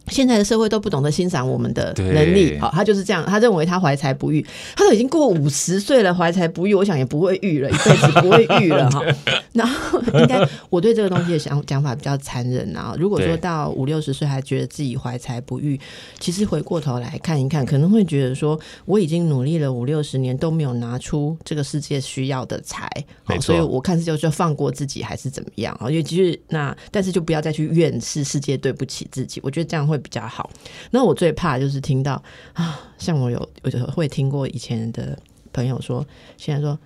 [0.09, 4.45] 现在的社会都不懂得欣赏我们的能力，好，他就是这样，他认为他怀才不遇，
[4.75, 9.01] 他都已经过五十岁了，怀才不遇，我想也不会遇了，一辈子不会遇了哈。
[9.53, 12.95] 然后应该我对这个东西的想讲法比较残忍啊。
[12.97, 15.79] 如果说到五六十岁还觉得自己怀才不遇，
[16.19, 22.89] 其实回过头来看一看，可能会觉得说我已经努力了五六十年都没有拿出这个世界需要的才，
[23.27, 25.89] 没错所以我看是就就放过自己还是怎么样啊？
[25.89, 30.49] 因为其实那但是就不要再去怨世世界对不起自己，我觉得这样会比较好。
[30.91, 32.21] 那我最怕就是听到
[32.53, 35.17] 啊，像我有我就会听过以前的
[35.53, 36.05] 朋友说，
[36.37, 36.77] 现在说。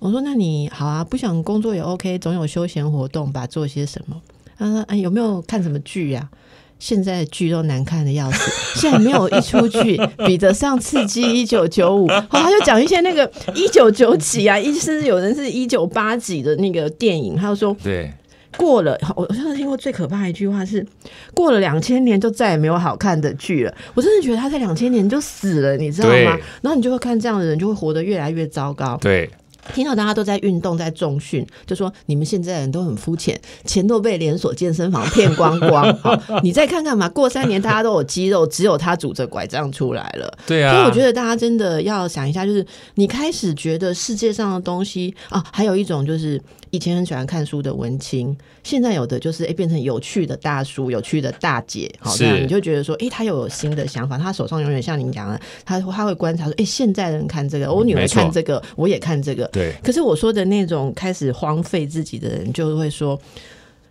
[0.00, 3.44] 我说：“那你好啊，不想工作也 OK，总有休闲活动吧？
[3.48, 4.14] 做些什么？”
[4.56, 6.30] 他说：“哎，有没有看什么剧呀、
[6.78, 12.06] 现在剧都难看的要死，现在没有一出剧比得上《刺激一九九五》。
[12.28, 18.14] 好，他就讲一些那个一九九几啊，一甚至有人是一九八几的那个电影，他就说对，
[18.58, 20.84] 过了，我我上次听过最可怕的一句话是，
[21.32, 23.72] 过了两千年就再也没有好看的剧了。
[23.94, 26.36] 我真的觉得他在两千年就死了，你知道吗？
[26.60, 28.98] 然后你就会看这样的人就会活得越来越糟糕。
[29.00, 29.30] 对，
[29.72, 35.96] 听到大家都在运动，在重训，就说你们现在的人都很肤浅，钱都被连锁健身房骗光光。
[35.98, 40.36] 好，你再看看嘛，过三年大家都有肌肉，只有他拄着拐杖出来了。
[40.46, 40.72] 对啊。
[40.72, 63.20] 所以我觉得大家真的要想一下，就是你开始觉得世界上的东西啊，还有一种就是以前很喜欢看书的文青，现在有的就是哎、变成有趣的大叔、有趣的大姐，好，是这样你就觉得说，哎、他又有新的想法，他手上永远像您讲的，他他会观察说，哎、现在人看这个，我女儿看这个，我也看这个，对，可是我说的那种开始荒废自己的人，就会说，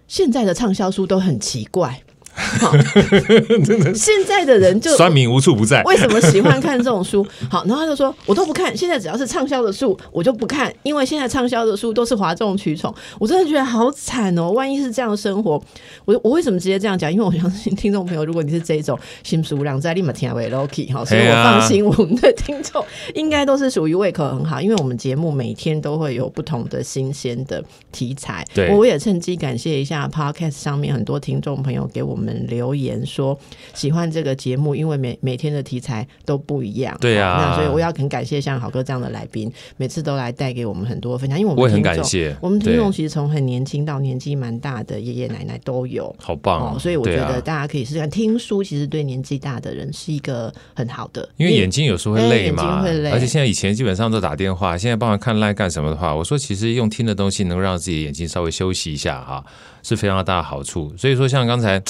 [0.07, 2.01] 现在的畅销书都很奇怪。
[2.37, 2.71] 好
[3.95, 5.81] 现在的人就酸民无处不在。
[5.83, 7.25] 为什么喜欢看这种书？
[7.49, 8.75] 好，然后他就说，我都不看。
[8.77, 12.93] 现在只要是畅销的书，我就不看，因为现在畅销的书都是哗众取宠。
[13.19, 14.51] 我真的觉得好惨哦！
[14.51, 15.61] 万一是这样的生活，
[16.05, 17.11] 我我为什么直接这样讲？
[17.11, 22.83] 因为我相信听众朋友，如果你是这一种心书两在立马听为 Loki 哈，所以我放心，我们的听众
[23.15, 28.45] 应该都是属于胃口很好，因为我们节目每天都会有不同的新鲜的题材。
[28.53, 33.37] 对我也趁机感谢一下 Podcast 上面很多听众朋友给我们留言说
[33.73, 36.97] 喜欢这个节目，因为每每天的题材都不一样。
[36.99, 46.15] 对啊那所以我要很感谢像好哥这样的来宾，每次都来带给我们很多分享，因为我们很感谢我们听众其实从很年轻到年纪蛮大的爷爷奶奶都有。
[46.19, 59.43] 好棒哦，所以我觉得大家可以试试看听书，其实对年纪大的人是一个很好的，因为眼睛有时候会累嘛，哎眼睛会累而且现在以前基本上都打电话，现在帮忙看 line 干什么的话，我说其实用听的东西能够让自己的眼睛稍微休息一下哈，
[59.83, 60.93] 是非常大的好处。
[60.97, 61.81] 所以说像刚才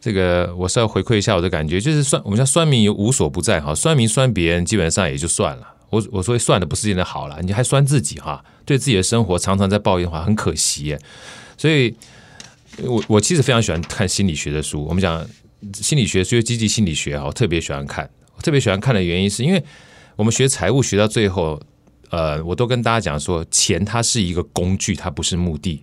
[0.00, 5.74] 这个，我是要回馈一下我的感觉，就是酸我们叫酸民有无所不在哈，酸民酸别人基本上也就算了。
[5.90, 11.00] 我我说算的不是真的好了，你还酸自己哈，对自己的生活常常在抱怨的话，很可惜耶。
[11.56, 11.94] 所以，
[12.84, 14.84] 我我其实非常喜欢看心理学的书。
[14.84, 15.26] 我们讲
[15.74, 18.08] 心理学，就是积极心理学哈，我特别喜欢看。
[18.42, 19.64] 特别喜欢看的原因是因为
[20.14, 21.60] 我们学财务学到最后，
[22.10, 25.82] 呃，我都跟大家讲说，钱它是一个工具，它不是目的。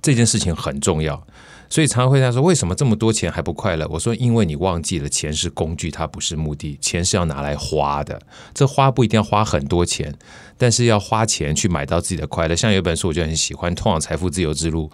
[0.00, 1.26] 这件事情很重要，
[1.68, 3.86] 所以常常会他说为什么这么多钱还不快乐？
[3.90, 8.20] 我说因为你忘记了，钱是工具，它不是目的，钱是要拿来花的。
[8.54, 10.14] 这花不一定要花很多钱，
[10.56, 12.54] 但是要花钱去买到自己的快乐。
[12.54, 14.88] 像有一本书我就很喜欢，《通往财富自由之路》，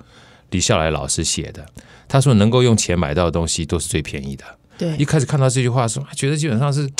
[0.50, 1.66] 李笑来老师写的。
[2.08, 4.44] 他说能够用钱买到的东西都是最便宜的。
[4.78, 6.90] 对一开始看到这句话的时候，觉得基本上是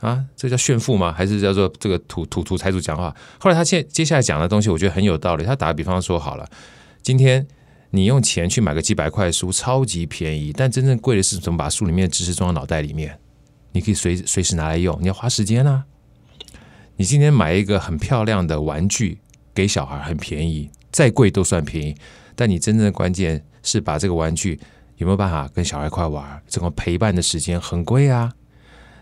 [0.00, 1.12] 啊，这叫炫富吗？
[1.12, 3.14] 还是叫做这个土土土财主讲话？
[3.38, 5.44] 后来他现接下来讲的东西，我觉得很有道理。
[5.44, 6.48] 他打个比方说好了，
[7.02, 7.46] 今天
[7.90, 13.18] 你用钱去买个几百块的书，超级便宜，但真正贵的是怎么把书里面的知识装到脑袋里面？
[13.72, 15.84] 你可以随随时拿来用，你要花时间啊。
[16.96, 19.18] 你今天买一个很漂亮的玩具
[19.54, 21.94] 给小孩，很便宜，再贵都算便宜。
[22.34, 24.58] 但你真正的关键是把这个玩具
[24.96, 28.32] 有没有办法跟小孩一块玩，这种陪伴的时间很贵啊。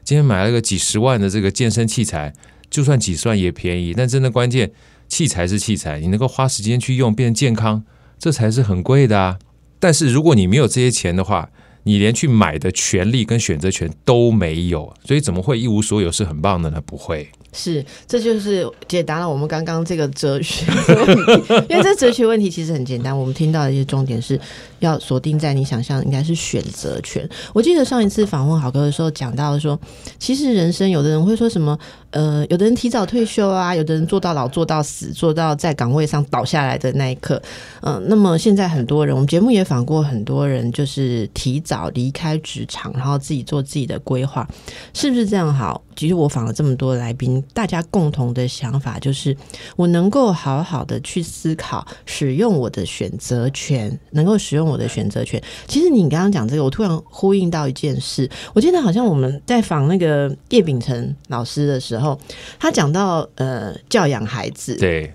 [0.03, 2.35] 今天买了个几十万的这个健身器材，
[2.69, 4.73] 就算几十万也便宜，但真的关键
[5.09, 7.85] 器材是器材，你能够花时间去用变健康，
[8.25, 9.39] 这才是很贵的啊。
[9.79, 11.51] 但是如果你没有这些钱的话，
[11.83, 16.81] 你连去买的权利跟选择权都没有，所以怎么会一无所有是很棒的呢？
[16.87, 17.29] 不会。
[17.53, 21.55] 是，这就是解答了我们刚刚这个哲学问题。
[21.69, 24.41] 因为这哲学问题其实很简单，我们听到的一些重点是
[24.85, 27.29] 要锁定在你想象应该是选择权。
[27.53, 29.79] 我记得上一次访问好哥的时候讲到说，
[30.19, 31.79] 其实人生有的人会说什么，
[32.11, 37.41] 呃，有的人提早退休啊，有的人做到老做到死，做到在岗位上倒下来的那一刻。
[37.83, 44.47] 嗯，那么现在很多人，我们节目也访过很多人，就是提早离开职场，然后自己做自己的规划，
[44.93, 45.83] 是不是这样好？
[45.97, 49.37] 其实我访了这么多来宾，大家共同的想法就是，
[49.77, 55.43] 我能够好好的去思考，使用我的选择权，能够使用的选择权。
[55.67, 62.19] 其实你刚刚讲这个，我突然呼应到一件事，我记得好像我们在访那个叶秉成老师的时候，
[62.59, 65.13] 他讲到呃教养孩子，对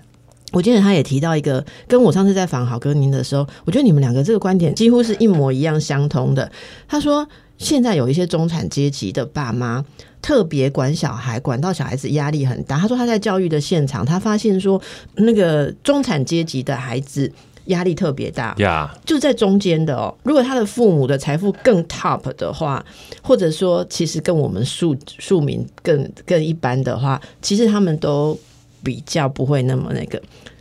[0.52, 6.50] 我记得他也提到一个，跟我上次在访好哥您的时候，我觉得你们两个这个观点几乎是一模一样相通的。
[6.88, 9.84] 他说，现在有一些中产阶级的爸妈。
[10.22, 12.76] 特别管小孩，管到小孩子压力很大。
[12.76, 14.78] 他说他在教育的现场，他发现说
[15.14, 17.32] 那个中产阶级的孩子
[17.66, 20.14] 压力特别大，呀，就在中间的哦。
[20.22, 22.84] 如果他的父母的财富更 top 的话，
[23.22, 28.38] 或者说其实跟我们庶庶民更更一般的话，其实他们都
[28.82, 30.20] 比较不会那么那个。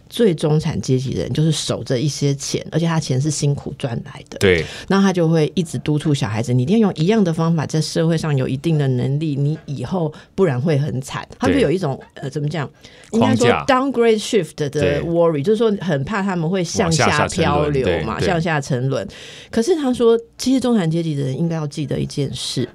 [0.09, 4.37] 最中产阶级的人就是守着一些钱，而且他钱是辛苦赚来的。
[4.39, 11.27] 对，那他就会一直督促小孩子，你一定要用一样的方法，在社会上有一定的能力，你以后不然会很惨。
[11.37, 12.69] 他就有一种呃，怎么讲？
[13.11, 19.07] 应该说 downgrade shift 的 worry，就是说很怕他们会向下漂流嘛，向下沉沦。
[19.49, 22.67] 可是他说，其实中产阶级的人应该要记得一件事。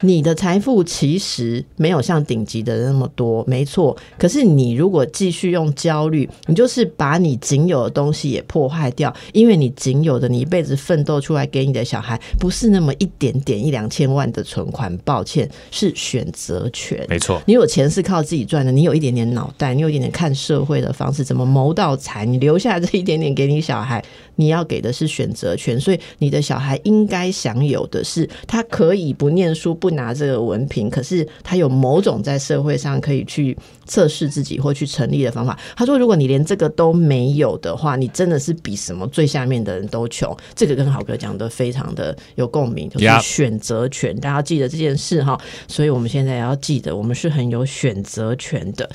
[0.00, 3.96] 你的财富其实没有像顶级的人那么多，没错。
[4.18, 9.14] 可是你如果继续用焦虑，你就是把你仅有的东西也破坏掉。
[9.32, 14.90] 因为你仅有的，你一辈子奋斗出来给你的小孩，不是那么一点点一两千万的存款。
[15.04, 17.04] 抱歉，是选择权。
[17.08, 24.02] 没错，你有钱是靠自己赚的，你有一点点脑袋，你有一点点看社会的方式，怎么谋到财，你留下这一点点给你小孩。
[24.36, 35.58] 你要给的是选择权，所以你的小孩应该享有的是，他可以不念书、不拿这个文凭，可是他有某种在社会上可以去测试自己或去成立的方法。
[35.76, 45.40] 他说：“如果你连这个都没有的话，你真的是比什么最下面的人都穷。”这个跟豪哥讲的非常的有共鸣，就是选择权，大家记得这件事哈。
[45.68, 48.88] 所以我们现在要记得，我们是很有选择权的。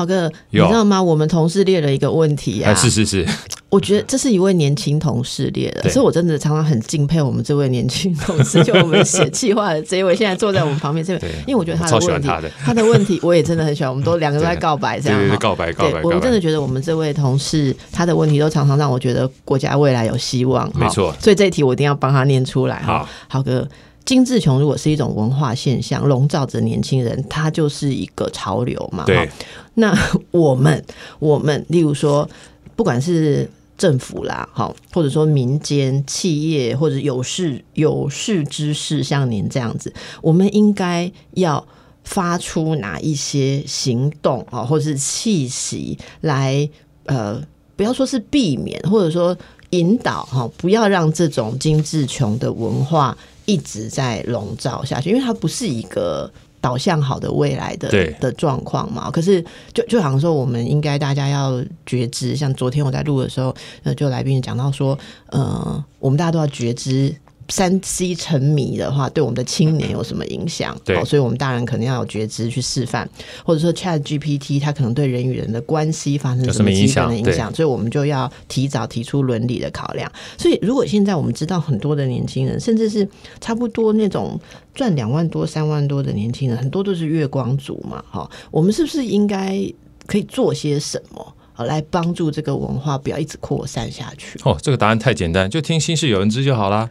[0.00, 1.02] 豪哥，你知道吗？
[1.02, 3.26] 我们同事列了一个问题啊，是是是。
[3.68, 12.28] 我觉得这是一位年轻同事列的，所以我真的常常很敬佩我们这位年轻同事，就我们写计划的这一位，现在坐在我们旁边这位， 因为我觉得他的问题，
[12.64, 12.84] 他的。
[12.84, 22.80] 问题 我也真的很喜欢，我们都两个都在告白这样，告白告白，我真的觉得我们这位同事他的问题都常常让我觉得国家未来有希望，没错，所以这一题我一定要帮他念出来。
[22.80, 23.68] 好，豪哥，
[24.10, 29.04] 金志琼如果是一种文化现象，笼罩着年轻人，它就是一个潮流嘛。
[29.04, 29.30] 对，
[29.74, 29.96] 那
[30.32, 30.84] 我们
[31.20, 32.28] 我们例如说，
[32.74, 41.64] 不管是政府啦，好，或者说民间企业或者有事有事之士，像您这样子，我们应该要
[42.02, 46.68] 发出哪一些行动啊，或者是气息来，
[47.04, 47.40] 呃，
[47.76, 49.38] 不要说是避免，或者说
[49.70, 53.16] 引导哈，不要让这种精致穷的文化
[53.50, 56.30] 一直在笼罩下去，因为它不是一个。
[56.62, 57.88] 导向好的未来的
[58.20, 67.16] 的状况嘛，可是就就好像说，我们应该大家要觉知，像昨天我在录的时候，呃，就来宾讲到说，呃，我们大家都要觉知。
[67.50, 70.74] 三 C 沉迷的话，对我们的青年有什么影响？
[70.84, 73.08] 对，所以我们大人可能要有觉知去示范，
[73.44, 77.52] 或者说 Chat GPT 它可能对人与人的关系发生什么影响的影响？
[77.54, 80.10] 所以我们就要提早提出伦理的考量。
[80.38, 83.06] 所以，如果现在我们知道很多的年轻人，甚至是
[83.40, 84.38] 差不多那种
[84.74, 89.60] 赚两万多、三万多的年轻人，很多都是月光族嘛，哈，我们是不是应该
[90.06, 91.34] 可以做些什么？
[91.64, 94.38] 来帮助这个文化不要一直扩散下去。
[94.44, 96.88] 哦，这个答案太简单，就听心事有人知就好啦。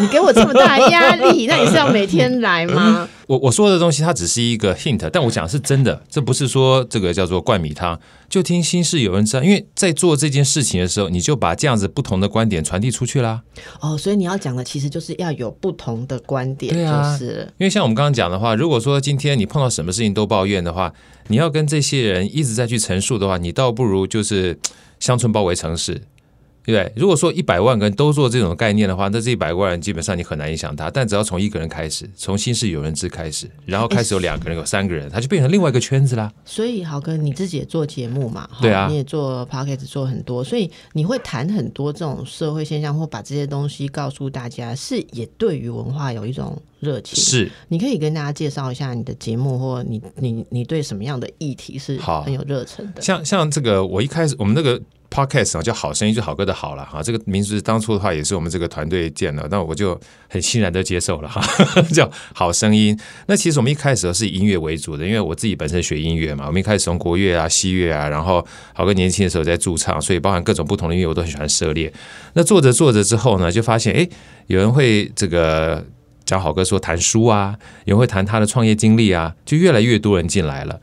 [0.00, 3.08] 你给我这么大压力，那你是要每天来吗？
[3.28, 8.00] 我我说的东西，它只是一个 hint，但我讲的是真的，这不是说这个叫做灌米汤。
[8.26, 13.42] 就听心事有人知道，因为在做这件事情的时候，你就把这样子不同的观点传递出去啦。
[13.80, 20.90] 哦，所以你要讲的其实就是要有不同的观点，就是因为像我们刚刚讲的话，如果说今天你碰到什么事情都抱怨的话，
[21.26, 24.58] 你要跟这些人一直在去陈述的话，你倒不如就是
[24.98, 26.00] 乡村包围城市。
[26.64, 26.92] 对不对？
[26.96, 30.90] 如果说一百万个人都做这种概念的话，那这一百万人基本上你很难影响他。
[30.90, 36.32] 但只要从一个人开始，从心事有人知开始，然后开始有两个人、有三个人，他就变成另外一个圈子啦。
[36.44, 47.16] 所以豪哥你自己也做节目嘛，哈对啊你也做 p o c k e t 做很多，所以你会谈很多这种社会现象，或把这些东西告诉大家，是也对于文化有一种热情。
[47.16, 53.00] 是，你可以跟大家介绍一下你的节目，或你你你对什么样的议题是很有热忱的？
[53.00, 54.80] 像像这个，我一开始我们那个
[55.10, 57.02] podcast 啊，叫好声音，就好歌的好了哈。
[57.02, 59.98] 这个名字当初的话也是我们这个团队建的，那我就
[60.28, 61.42] 很欣然的接受了哈，
[61.92, 62.98] 叫好声音。
[63.26, 71.92] 那其实我们一开始是以音乐为主的，因为我自己本身学音乐嘛，我们一开始从国乐啊、西乐啊，然后好哥年轻的时候在驻唱，所以包含各种不同的音乐我都很喜欢涉猎。
[72.34, 74.10] 那做着做着之后呢，就发现哎，诶
[74.48, 75.84] 有人会这个。
[76.28, 77.56] 讲好哥说谈书啊，
[77.86, 80.78] 有人会谈他的创业经历啊，就越来越多人进来了。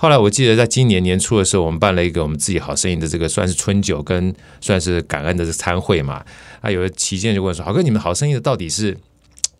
[0.00, 6.24] 后来我记得在今年年初的时候，我们办了一个我们自己好声音的这个算是春酒跟算是感恩的这个餐会嘛。
[6.60, 8.96] 啊，有的旗舰就问说：“好哥，你们好声音的到底是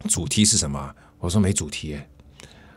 [0.09, 2.09] 主题是什么啊？”我说：“没主题耶。”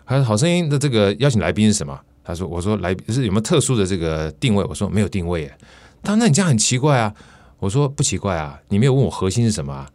[0.03, 1.99] 还有好声音的这个邀请来宾是什么？
[2.23, 5.57] 他说：“我说来是有没有特殊的这个定位？”我说：“没有定位耶。”
[6.01, 7.13] 他说：“那你这样很奇怪啊。”
[7.59, 9.87] 我说：“不奇怪啊，你没有问我核心是什么啊。”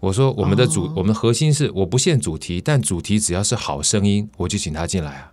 [0.00, 5.30] 我说：“我们的主，哦我们的核心是我不限主题，但主题只要是好声音，我就请他进来啊。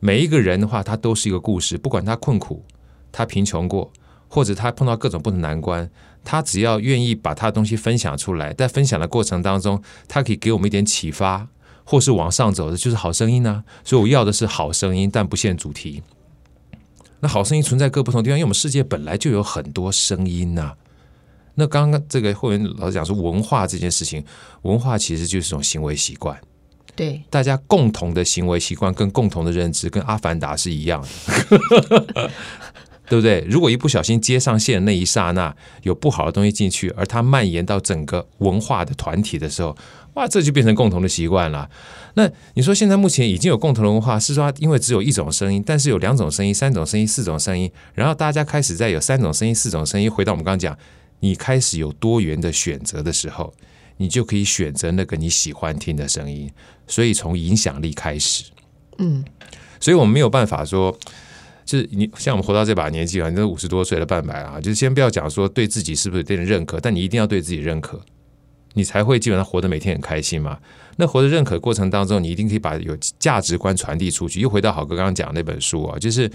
[0.00, 2.64] 每一个人的话，他都是一个故事，不管他困苦，
[3.12, 3.92] 他贫穷过，
[4.28, 5.88] 或者他碰到各种不同难关，
[6.24, 11.46] 他只要愿意把他的东西分享出来，在分享的过程当中，他可以给我们一点启发，
[11.84, 16.02] 或是往上走的，就是好声音呢、所以我要的是好声音，但不限主题。
[17.20, 20.72] 那好声音存在各不同地方，因为我们世界本来就有很多声音呐、
[21.56, 24.24] 那刚刚这个会员老师讲说文化这件事情，
[24.62, 26.40] 文化其实就是一种行为习惯。
[27.00, 31.08] 对，大家共同的行为习惯跟共同的认知，跟《阿凡达》是一样的，
[33.08, 33.40] 对不对？
[33.48, 39.74] 如果一不小心接上线的那一刹那，有不好的东西进去，而它蔓延到整个文化的团体的时候，
[40.12, 41.70] 哇，这就变成共同的习惯了。
[42.16, 50.76] 那你说现在目前已经有共同的文化，是说因为只有一种声音，但是有两种声音、三种声音、四种声音，然后大家开始在有三种声音、四种声音，回到我们刚刚讲，
[51.20, 53.54] 你开始有多元的选择的时候，
[54.00, 56.50] 你就可以选择那个你喜欢听的声音。
[56.86, 58.44] 所以从影响力开始，
[58.96, 59.22] 嗯，
[59.78, 60.90] 所以我们没有办法说，
[61.66, 68.00] 就是你像我们活到这把年纪啊，你都五十多岁了，半百啊，就是先不要讲说对自己是不是有点认可，但你一定要对自己认可，
[68.72, 70.58] 你才会基本上活得每天很开心嘛。
[70.96, 74.40] 那活得认可过程当中，你一定可以把有价值观传递出去。
[74.40, 76.28] 又回到好哥刚刚讲那本书啊，就是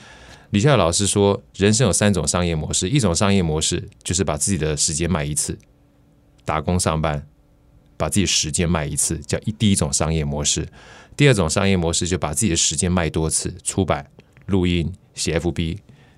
[0.52, 5.58] 李笑老师说，人生有三种商业模式，一种商业模式就是把自己的时间卖一次，
[6.46, 7.28] 打工上班。
[7.98, 10.64] 把自己时间卖一次，叫一第一种商业模式；
[11.16, 14.06] 第二种商业模式就把自己的时间卖多次，出版、
[14.48, 15.78] 录音、写 FB。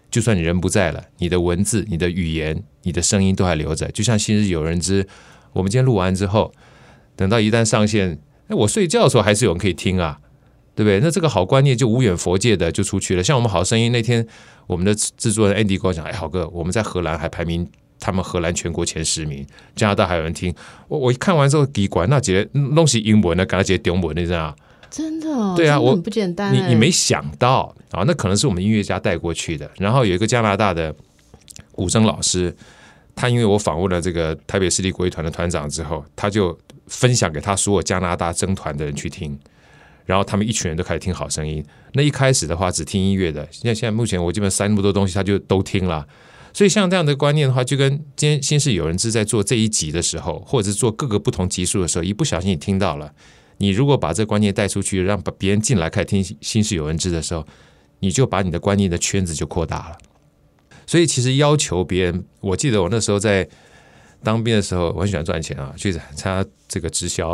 [0.09, 3.91] 就算你人不在了，你的文字、你的语言、你的声音都还留着。
[3.91, 5.03] 就像《新日有人知》，
[5.51, 6.53] 我们今天录完之后，
[7.15, 8.17] 等到一旦上线，
[8.47, 10.19] 哎，我睡觉的时候还是有人可以听啊，
[10.73, 11.01] 对不对？
[11.01, 13.23] 那这个好观念就无远佛界的就出去了。
[13.23, 14.25] 像我们好声音那天，
[14.65, 17.69] 我们的制作人 Andy 跟我讲，哎，好哥，我们在荷兰还排名。
[17.99, 19.45] 他们荷兰全国前十名，
[19.75, 20.53] 加拿大还有人听。
[20.87, 24.55] 我我一看完之后，奇怪，那节弄起英文的，感觉节中文，你知道？
[24.89, 26.61] 真的哦，对啊我很不简单欸。
[26.61, 29.69] 你你没想到啊，那可能是我们音乐家带过去的。
[29.77, 30.95] 然后有一个加拿大的
[31.73, 32.55] 古筝老师，
[33.13, 39.37] 他因为我访问了这个台北市立国乐团的团长之后，他就分享给他所有加拿大征团的人去听。
[40.05, 41.61] 然后他们一群人都开始听好声音。
[41.91, 46.07] 那一开始的话只听音乐的，现在现在目前我基本塞那么多东西，他就都听了。
[46.53, 53.13] 所以像这样的观念的话，就跟今天新是有人知在做这一集的时候，或者是做各个不同集数的时候，一不小心你听到了，
[53.57, 57.45] 你如果把这观念带出去，让把别人进来开始听新是有人知的时候，
[57.99, 59.97] 你就把你的观念的圈子就扩大了。
[60.85, 63.47] 所以其实要求别人，我记得我那时候在
[64.23, 67.33] 当兵的时候，我很喜欢赚钱啊，去参加这个直销，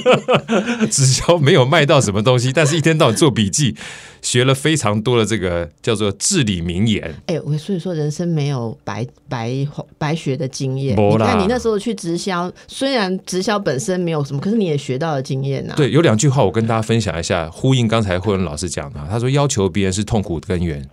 [0.90, 3.74] 直销没有卖到什么东西，但是一天到晚做笔记，
[4.20, 7.14] 学了非常多的这个叫做至理名言。
[7.26, 9.66] 哎、我所以说人生没有白白
[9.96, 10.94] 白学的经验。
[10.96, 15.76] 你看你那时候去直销，虽然直销本身没有什么，可是你也学到了经验呐、啊。
[15.76, 19.00] 对，有两句话我跟大家分享一下，呼应刚才慧文老师讲的。
[19.10, 20.86] 他说：“要求别人是痛苦的根源，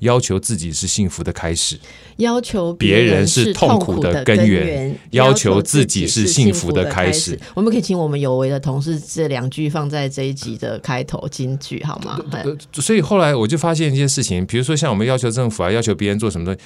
[0.00, 1.78] 要求自己是幸福的开始，
[2.16, 7.40] 要求别人是痛痛苦的的根源源，要求自自己是是幸福福的的开始始。
[7.54, 12.20] 我们可以请我们有为的同事这两句放在这一集的开头金句好吗？
[12.32, 16.60] 哎呃，所以后来我就发现一件事情，比如说像我们要求政府啊，要求别人做什么东西，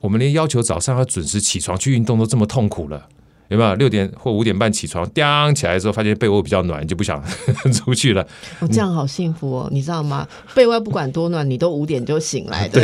[0.00, 3.08] 我们连要求早上要准时起床去运动都这么痛苦了。
[3.52, 7.22] 有没有六点或五点半起床，当起来之后发现被窝比较暖，就不想
[7.72, 8.26] 出去了。
[8.60, 10.26] 我这样好幸福哦，你知道吗？
[10.54, 12.82] 被窝不管多暖，你都五点就醒来的，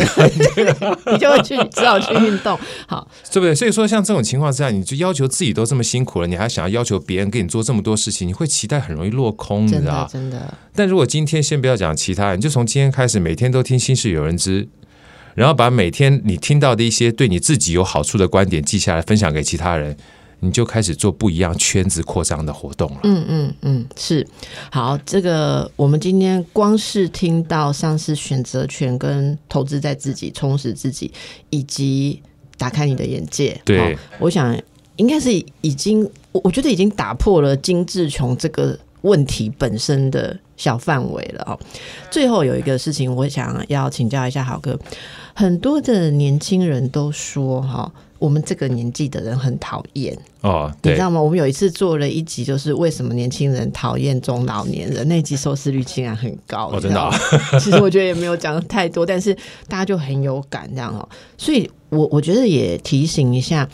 [1.10, 2.58] 你就会去只好去运动。
[2.86, 3.54] 好，对不对？
[3.54, 10.06] 所以说，像这种情况之下，你就要求自己都这么辛苦了，你还想要要求别人给你做这么多事情，你会期待很容易落空，你知道？
[10.12, 14.64] 真的，但如果今天先不要讲其他，你就从今天开始，每天都听《心事有人知》，
[15.34, 19.96] 然后把每天你听到的一些对你自己有好处的观点记下来，分享给其他人，
[20.40, 23.00] 你就开始做不一样圈子扩张的活动了。
[23.02, 24.26] 嗯嗯嗯，是
[24.70, 24.96] 好。
[25.04, 31.12] 这个我们今天光是听到像是选择权跟投资在自己、充实自己，
[31.50, 32.22] 以及
[32.56, 33.60] 打开你的眼界。
[33.64, 34.56] 对好我想
[34.96, 41.58] 应该是已经，我我觉得已经打破了金志琼这个问题本身的小范围了哦。
[42.10, 44.78] 最后有一个事情，我想要请教一下豪哥，
[45.34, 47.92] 很多的年轻人都说哈。
[48.18, 51.20] 我们这个年纪的人很讨厌，哦，你知，道吗？
[51.20, 57.10] 我们有一次做了一集，就是为什么年轻人讨厌中老年人，那集收视率竟然很高，哦真的
[57.60, 59.34] 其实我觉得也没有讲太多，但是
[59.68, 61.08] 大家就很有感这样哦。
[61.36, 63.68] 所以我我觉得也提醒一下，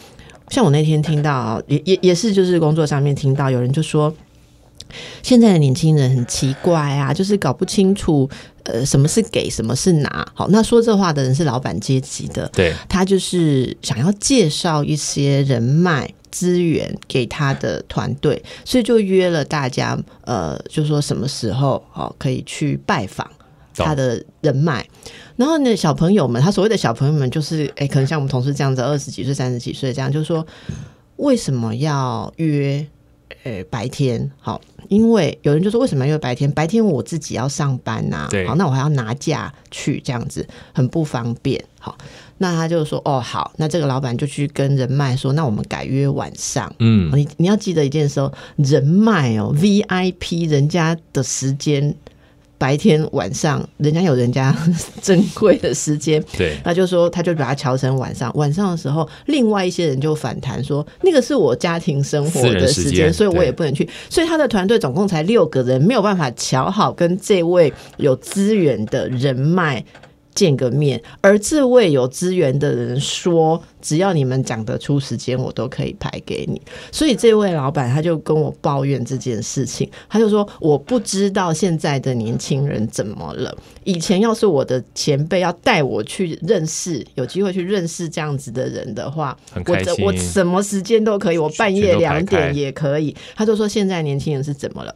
[0.51, 4.14] 像我那天听到，也也也是就是工作上面听到有人就说。
[5.24, 8.28] 现在的年轻人很奇怪啊，就是搞不清楚，
[8.65, 10.27] 呃，什么是给，什么是拿。
[10.35, 23.31] 好，那说这话的人是老板阶级的，对，他就是想要介绍一些人脉资源给他的团队，所以就约了大家，呃，就说什么时候哦可以去拜访
[23.75, 24.87] 他的人脉。
[25.37, 30.47] 然后呢，小朋友们，他所谓的小朋友们，就是哎，可能像我们同事这样子，二十几岁、三十几岁这样，就是说
[31.17, 32.87] 为什么要约？
[33.45, 36.51] 呃，白天好，因为有人就说为什么要约白天？
[36.51, 41.62] 白天我自己要上班呐、对好，那我还要拿假去，这样子很不方便。
[41.78, 41.97] 好，
[42.38, 46.74] 那他就说哦好，那这个老板就去跟人脉说，那我们改约晚上。
[46.78, 51.95] 嗯，你你要记得一件事哦，人脉哦，VIP 人家的时间，
[52.65, 54.57] 白天晚上人家有人家
[55.03, 58.33] 珍贵的时间，对，他就说，他就把它调成晚上。
[58.37, 63.87] 晚上的时候，另外一些人就反弹说，那个是我家庭生活的时间，所以我也不能去。
[64.09, 69.85] 所以他的团队总共才六个人，没有办法瞧好跟这位有资源的人脉。
[70.35, 76.61] 见个面，而这位有资源的人说，只要你们讲得出时间，我都可以排给你。
[76.91, 83.57] 所以这位老板他就跟我抱怨这件事情，他就说我不知道现在的年轻人怎么了。
[83.85, 93.14] 以前要是我的前辈要带我去认识，有机会去认识这样子的人的话，我我什么时间都可以，我半夜两点也可以。
[93.37, 94.95] 他就说现在年轻人是怎么了？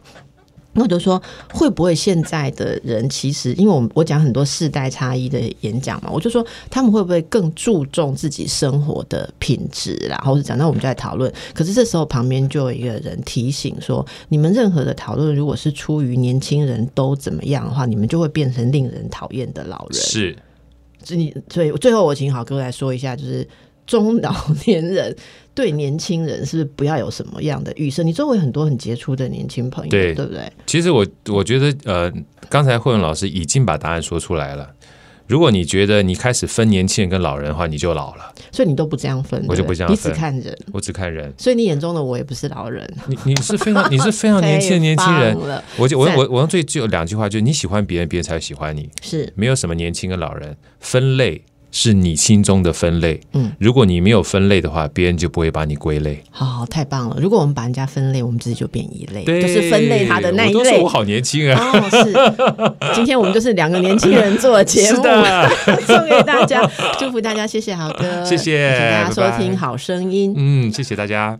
[0.78, 1.20] 那我就说，
[1.52, 11.30] 会不会现在的人其实，因为我我讲很多世代差异的演讲嘛，我就说他们会不会更注重自己生活的品质啦，或者讲，那我们就在讨论。
[11.52, 20.00] 可是这时候旁边就有一个人提醒说，你们任何的讨论如果是出于年轻人都怎么样的话，你们就会变成令人讨厌的老人。
[20.00, 20.36] 是
[21.02, 23.46] 所以，所以最后我请好哥来说一下，就是
[23.86, 24.34] 中老
[24.66, 25.16] 年人
[25.58, 28.04] 对年轻人是不是不要有什么样的预设？
[28.04, 30.52] 你周围很多很杰出的年轻朋友，对对不对？
[30.66, 32.12] 其实我我觉得，呃，
[32.48, 34.70] 刚才慧文老师已经把答案说出来了。
[35.26, 38.32] 如果你觉得你开始分年轻人跟老人的话，你就老了。
[38.52, 40.56] 所以你都不这样分，我就不这样分看人。
[40.72, 45.36] 我只看人，所以你眼中的我也不是老人，你你是非常你是非常年轻的年轻人
[45.76, 48.88] 我就我我我用最就有两句话，就是你喜欢别人，别人才会喜欢你。
[49.02, 53.20] 是没有什么年轻跟老人，分类是你心中的分类。
[53.32, 56.22] 嗯，如果你没有分类的话，别人就不会把你归类。
[56.30, 57.16] 好好太棒了。
[57.20, 60.88] 如果我们把人家分类，我们自己就变一类，就是分类他的那一类我都说我。
[60.88, 61.70] 好年轻啊！
[61.72, 65.02] 哦，是，今天我们就是两个年轻人做的节目，
[65.86, 70.34] 送给大家，祝福大家，谢谢豪哥，谢谢请大家收听好声音。
[70.36, 71.38] 嗯，谢谢大家。